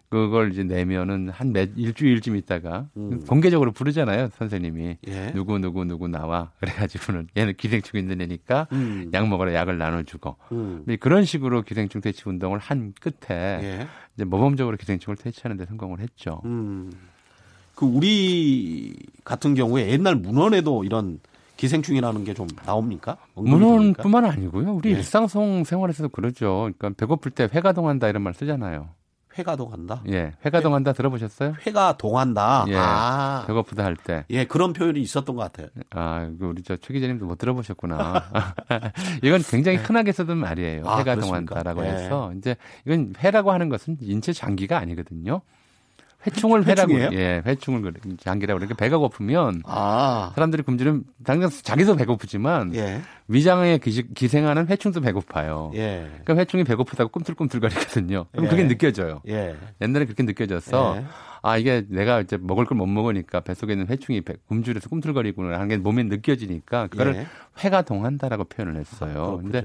[0.10, 3.26] 그걸 이제 내면은 한 몇 일주일쯤 있다가 음.
[3.26, 5.32] 공개적으로 부르잖아요 선생님이 예.
[5.34, 9.10] 누구 누구 누구 나와 그래가지고는 얘는 기생충 있는 애니까 음.
[9.14, 10.86] 약 먹으라 약을 나눠주고 음.
[11.00, 13.88] 그런 식으로 기생충 퇴치 운동을 한 끝에 예.
[14.16, 16.42] 이제 모범적으로 기생충을 퇴치하는 데 성공을 했죠.
[16.46, 16.92] 음.
[17.76, 21.20] 그 우리 같은 경우에 옛날 문헌에도 이런
[21.58, 23.18] 기생충이라는 게 좀 나옵니까?
[23.36, 24.74] 문헌뿐만 아니고요.
[24.76, 24.98] 우리 네.
[24.98, 26.70] 일상성 생활에서도 그러죠.
[26.78, 28.90] 그러니까 배고플 때 회가 동한다 이런 말 쓰잖아요.
[29.38, 30.02] 회가 동한다.
[30.10, 31.56] 예, 회가 동한다 들어보셨어요?
[31.66, 32.66] 회가 동한다.
[32.70, 32.76] 예.
[32.76, 33.44] 아.
[33.48, 34.26] 배고프다 할 때.
[34.30, 35.68] 예, 그런 표현이 있었던 것 같아요.
[35.92, 38.24] 아, 그 우리 저 최 기자님도 못 들어보셨구나.
[39.24, 40.84] 이건 굉장히 흔하게 쓰던 말이에요.
[40.88, 41.56] 아, 회가 그렇습니까?
[41.64, 41.90] 동한다라고 예.
[41.92, 45.42] 해서 이제 이건 회라고 하는 것은 인체 장기가 아니거든요.
[46.26, 46.94] 회충을 회라고?
[47.14, 50.32] 예, 회충을 장기라고 그러니까 배가 고프면 아.
[50.36, 53.02] 사람들이 굶주면 당장 자기도 배고프지만 예.
[53.28, 55.72] 위장에 기, 기생하는 회충도 배고파요.
[55.76, 56.08] 예.
[56.24, 58.26] 그러니까 회충이 배고프다고 꿈틀꿈틀거리거든요.
[58.32, 58.50] 그럼 예.
[58.50, 59.22] 그게 느껴져요.
[59.28, 59.56] 예.
[59.82, 61.06] 옛날에 그렇게 느껴져서 예.
[61.44, 65.68] 아 이게 내가 이제 먹을 걸 못 먹으니까 뱃속에 있는 회충이 배- 굶주려서 꿈틀거리구나 하는
[65.68, 67.28] 게 몸에 느껴지니까 그거를 예.
[67.64, 69.14] 회가 동한다라고 표현을 했어요.
[69.14, 69.52] 그렇군요.
[69.52, 69.62] 근데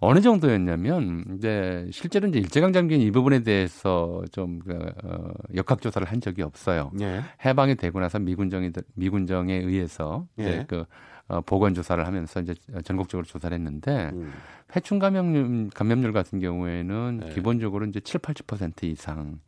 [0.00, 6.20] 어느 정도였냐면 이제 실제로 이제 일제강점기는 이 부분에 대해서 좀 그, 어, 역학 조사를 한
[6.20, 6.90] 적이 없어요.
[7.00, 7.22] 예.
[7.44, 10.64] 해방이 되고 나서 미군정이 미군정에 의해서 이제 예.
[10.68, 10.84] 그
[11.28, 14.32] 어, 보건 조사를 하면서 이제 전국적으로 조사를 했는데 음.
[14.74, 17.34] 회충 감염률 감염률 같은 경우에는 네.
[17.34, 19.40] 기본적으로 이제 7, 80% 이상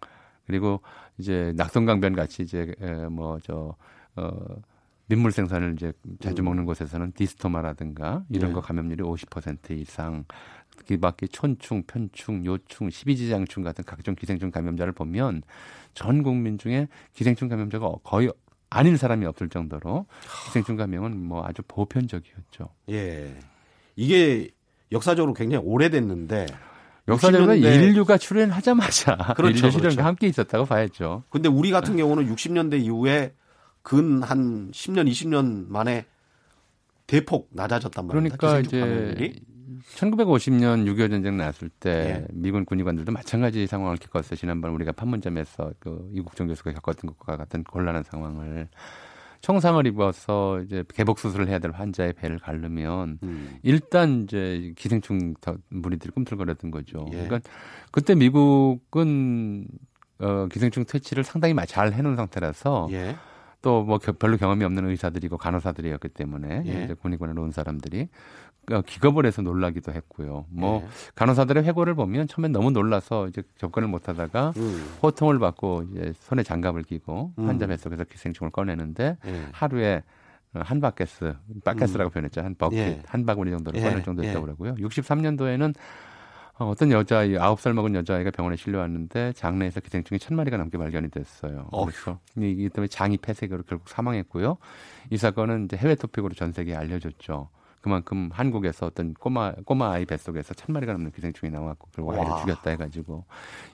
[0.46, 0.80] 그리고
[1.18, 2.74] 이제 낙성강변 같이 이제
[3.10, 3.76] 뭐저
[4.16, 4.30] 어,
[5.08, 6.44] 민물 생산을 이제 자주 음.
[6.44, 8.54] 먹는 곳에서는 디스토마라든가 이런 네.
[8.54, 10.24] 거 감염률이 50% 이상
[10.86, 15.42] 그 밖에 촌충, 편충, 요충, 십이지장충 같은 각종 기생충 감염자를 보면
[15.94, 18.30] 전 국민 중에 기생충 감염자가 거의
[18.70, 20.06] 아닌 사람이 없을 정도로
[20.46, 22.68] 기생충 감염은 뭐 아주 보편적이었죠.
[22.90, 23.34] 예.
[23.96, 24.50] 이게
[24.92, 26.46] 역사적으로 굉장히 오래됐는데
[27.08, 30.02] 역사적으로 인류가 출현하자마자 그렇죠, 인류 실현과 그렇죠.
[30.02, 31.24] 함께 있었다고 봐야죠.
[31.30, 33.32] 근데 우리 같은 경우는 60년대 이후에
[33.82, 36.04] 근 한 10년, 20년 만에
[37.06, 38.36] 대폭 낮아졌단 말입니다.
[38.36, 39.40] 그러니까 이제 감염률이.
[39.96, 42.26] 1950년 6.25 전쟁 났을 때 예.
[42.32, 44.36] 미군 군의관들도 마찬가지 상황을 겪었어요.
[44.36, 48.68] 지난번 우리가 판문점에서 그 이국정 교수가 겪었던 것과 같은 곤란한 상황을
[49.40, 53.58] 청상을 입어서 이제 개복 수술을 해야 될 환자의 배를 가르면 음.
[53.62, 55.34] 일단 이제 기생충
[55.68, 57.06] 무리들이 꿈틀거렸던 거죠.
[57.12, 57.24] 예.
[57.24, 57.40] 그러니까
[57.92, 59.66] 그때 미국은
[60.18, 63.16] 어 기생충 퇴치를 상당히 잘 해놓은 상태라서 예.
[63.62, 66.84] 또 뭐 별로 경험이 없는 의사들이고 간호사들이었기 때문에 예.
[66.84, 68.08] 이제 군의관으로 온 사람들이
[68.70, 70.44] 어, 기겁을 해서 놀라기도 했고요.
[70.50, 70.88] 뭐 예.
[71.14, 74.86] 간호사들의 회고를 보면 처음엔 너무 놀라서 이제 접근을 못하다가 음.
[75.02, 77.48] 호통을 받고 이제 손에 장갑을 끼고 음.
[77.48, 79.46] 환자 뱃속에서 기생충을 꺼내는데 예.
[79.52, 80.02] 하루에
[80.54, 81.34] 한 바켓스,
[81.64, 82.12] 바켓스라고 음.
[82.12, 82.40] 표현했죠.
[82.42, 83.02] 한 버킷, 예.
[83.06, 84.02] 한 바구니 정도를 꺼낼 예.
[84.02, 84.44] 정도였다고 예.
[84.44, 84.74] 그러고요.
[84.76, 85.74] 63년도에는
[86.58, 91.08] 어, 어떤 여자, 아홉 살 먹은 여자아이가 병원에 실려왔는데 장내에서 기생충이 천 마리가 넘게 발견이
[91.10, 91.68] 됐어요.
[91.70, 94.58] 어 그래서 이 때문에 장이 폐색으로 결국 사망했고요.
[95.10, 97.48] 이 사건은 이제 해외 토픽으로 전 세계에 알려졌죠.
[97.80, 102.70] 그만큼 한국에서 어떤 꼬마 꼬마 아이 뱃속에서 천 마리가 넘는 기생충이 나왔고 그리고 아이를 죽였다
[102.70, 103.24] 해가지고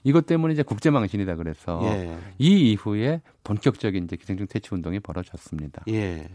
[0.04, 2.18] 이것 때문에 이제 국제 망신이다 그래서 예.
[2.38, 5.84] 이 이후에 본격적인 이제 기생충 퇴치 운동이 벌어졌습니다.
[5.88, 6.28] 예.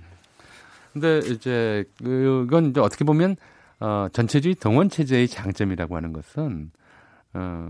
[0.94, 3.36] 근데 이제 그건 이제 어떻게 보면
[3.80, 6.72] 어 전체주의 동원 체제의 장점이라고 하는 것은
[7.34, 7.70] 어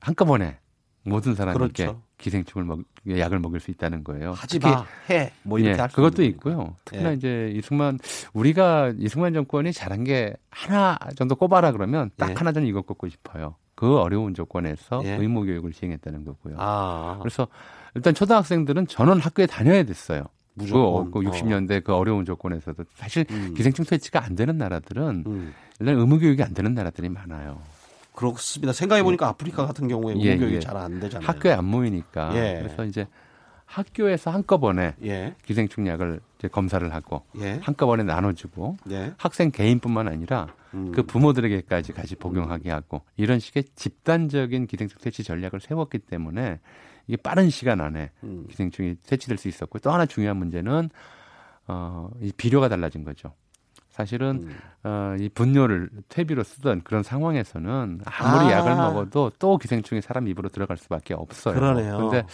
[0.00, 0.58] 한꺼번에
[1.02, 2.02] 모든 사람에게 그렇죠.
[2.18, 4.32] 기생충을 먹 약을 먹일 수 있다는 거예요.
[4.32, 5.32] 하지 마, 해.
[5.42, 6.74] 뭐 이렇게 예, 그것도 있고요.
[6.84, 7.14] 특히나 예.
[7.14, 7.98] 이제 이승만
[8.32, 12.34] 우리가 이승만 정권이 잘한 게 하나 정도 꼽아라 그러면 딱 예.
[12.34, 13.54] 하나 전 이거 꼽고 싶어요.
[13.74, 15.16] 그 어려운 조건에서 예.
[15.16, 16.56] 의무 교육을 시행했다는 거고요.
[16.58, 17.18] 아.
[17.20, 17.46] 그래서
[17.94, 20.24] 일단 초등학생들은 전원 학교에 다녀야 됐어요.
[20.56, 21.10] 무조건.
[21.10, 21.80] 그, 그 60년대 어.
[21.84, 23.54] 그 어려운 조건에서도 사실 음.
[23.54, 25.54] 기생충 퇴치가 안 되는 나라들은 음.
[25.78, 27.60] 일단 의무 교육이 안 되는 나라들이 많아요.
[28.14, 28.72] 그렇습니다.
[28.72, 29.28] 생각해 보니까 예.
[29.28, 30.60] 아프리카 같은 경우에 예, 의무 교육이 예.
[30.60, 31.28] 잘안 되잖아요.
[31.28, 32.34] 학교에 안 모이니까.
[32.34, 32.62] 예.
[32.62, 33.06] 그래서 이제
[33.66, 35.34] 학교에서 한꺼번에 예.
[35.44, 37.58] 기생충 약을 이제 검사를 하고 예.
[37.62, 39.12] 한꺼번에 나눠주고 예.
[39.18, 40.92] 학생 개인뿐만 아니라 음.
[40.92, 46.60] 그 부모들에게까지 같이 복용하게 하고 이런 식의 집단적인 기생충 퇴치 전략을 세웠기 때문에
[47.06, 48.46] 이게 빠른 시간 안에 음.
[48.48, 50.90] 기생충이 퇴치될 수 있었고 또 하나 중요한 문제는
[51.68, 53.32] 어, 이 비료가 달라진 거죠.
[53.96, 54.58] 사실은 음.
[54.84, 58.58] 어, 이 분뇨를 퇴비로 쓰던 그런 상황에서는 아무리 아.
[58.58, 61.54] 약을 먹어도 또 기생충이 사람 입으로 들어갈 수밖에 없어요.
[61.54, 61.96] 그러네요.
[61.96, 62.24] 그런데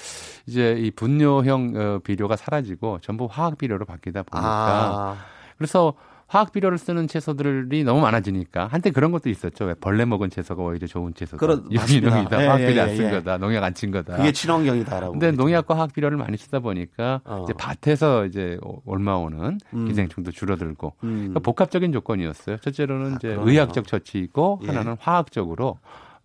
[0.46, 5.16] 이제 이 분뇨형 어, 비료가 사라지고 전부 화학 비료로 바뀌다 보니까 아.
[5.56, 5.94] 그래서
[6.32, 9.66] 화학 비료를 쓰는 채소들이 너무 많아지니까 한때 그런 것도 있었죠.
[9.66, 11.36] 왜 벌레 먹은 채소가 오히려 좋은 채소다.
[11.36, 12.42] 그런 유기농이다.
[12.42, 13.10] 예, 화학 비료 예, 안쓴 예.
[13.10, 13.36] 거다.
[13.36, 14.16] 농약 안 친 거다.
[14.16, 15.12] 그게 친환경이다라고.
[15.12, 17.44] 근데 농약과 화학 비료를 많이 쓰다 보니까 어.
[17.44, 19.88] 이제 밭에서 이제 올마오는 음.
[19.88, 21.08] 기생충도 줄어들고 음.
[21.16, 22.56] 그러니까 복합적인 조건이었어요.
[22.58, 23.50] 첫째로는 아, 이제 그러네요.
[23.50, 24.66] 의학적 처치이고 예.
[24.68, 25.78] 하나는 화학적으로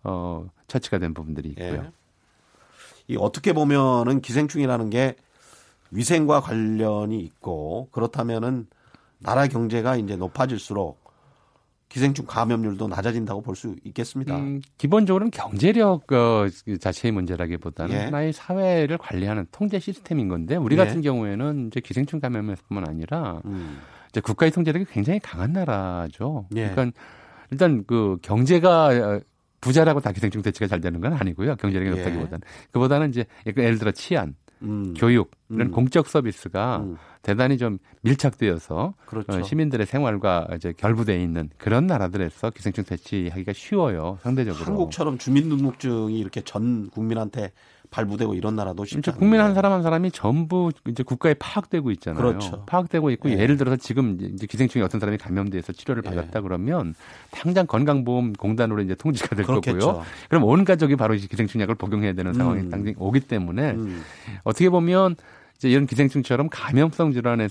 [0.04, 1.66] 어 처치가 된 부분들이 있고요.
[1.84, 1.90] 예.
[3.08, 5.16] 이 어떻게 보면은 기생충이라는 게
[5.90, 8.68] 위생과 관련이 있고 그렇다면은
[9.20, 11.08] 나라 경제가 이제 높아질수록
[11.88, 14.36] 기생충 감염률도 낮아진다고 볼 수 있겠습니다.
[14.36, 16.46] 음, 기본적으로는 경제력 어,
[16.80, 17.98] 자체의 문제라기보다는 예.
[18.04, 20.84] 하나의 사회를 관리하는 통제 시스템인 건데 우리 예.
[20.84, 23.78] 같은 경우에는 이제 기생충 감염뿐만 아니라 음.
[24.10, 26.46] 이제 국가의 통제력이 굉장히 강한 나라죠.
[26.56, 26.68] 예.
[26.68, 26.98] 그러니까
[27.50, 29.20] 일단 그 경제가
[29.60, 31.56] 부자라고 다 기생충 대치가 잘 되는 건 아니고요.
[31.56, 31.94] 경제력이 예.
[31.96, 32.40] 높다기보다는
[32.70, 34.94] 그보다는 이제 예를 들어 치안, 음.
[34.96, 35.70] 교육 이런 음.
[35.70, 36.96] 공적 서비스가 음.
[37.22, 39.32] 대단히 좀 밀착되어서 그렇죠.
[39.32, 44.64] 어, 시민들의 생활과 이제 결부돼 있는 그런 나라들에서 기생충 퇴치하기가 쉬워요 상대적으로.
[44.64, 47.52] 한국처럼 주민등록증이 이렇게 전 국민한테
[47.90, 52.22] 발부되고 이런 나라도 쉽지 않 국민 한 사람 한 사람이 전부 이제 국가에 파악되고 있잖아요.
[52.22, 52.64] 그렇죠.
[52.66, 53.46] 파악되고 있고 예.
[53.46, 56.10] 를 들어서 지금 이제 기생충이 어떤 사람이 감염돼서 치료를 예.
[56.10, 56.42] 받았다 예.
[56.42, 56.94] 그러면
[57.30, 59.78] 당장 건강보험공단으로 이제 통지가 될 그렇겠죠.
[59.78, 60.04] 거고요.
[60.28, 62.70] 그럼 온 가족이 바로 기생충 약을 복용해야 되는 상황이 음.
[62.70, 64.02] 당장 오기 때문에 음.
[64.44, 65.16] 어떻게 보면
[65.56, 67.48] 이제 이런 기생충처럼 감염성 질환에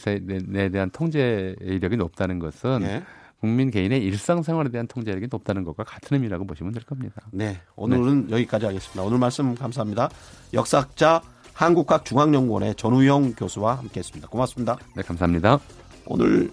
[0.71, 3.03] 대한 통제력이 높다는 것은 예.
[3.39, 7.21] 국민 개인의 일상생활에 대한 통제력이 높다는 것과 같은 의미라고 보시면 될 겁니다.
[7.31, 7.59] 네.
[7.75, 8.33] 오늘은 네.
[8.33, 9.03] 여기까지 하겠습니다.
[9.03, 10.09] 오늘 말씀 감사합니다.
[10.53, 11.21] 역사학자
[11.53, 14.27] 한국학 중앙연구원의 전우영 교수와 함께했습니다.
[14.27, 14.77] 고맙습니다.
[14.95, 15.59] 네, 감사합니다.
[16.05, 16.51] 오늘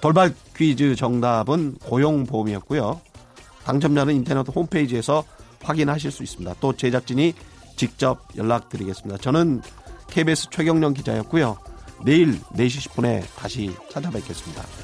[0.00, 3.00] 돌발 퀴즈 정답은 고용보험이었고요.
[3.64, 5.24] 당첨자는 인터넷 홈페이지에서
[5.62, 6.54] 확인하실 수 있습니다.
[6.60, 7.32] 또 제작진이
[7.76, 9.18] 직접 연락드리겠습니다.
[9.18, 9.62] 저는
[10.08, 11.56] KBS 최경령 기자였고요.
[12.04, 14.83] 내일 4시 10분에 다시 찾아뵙겠습니다.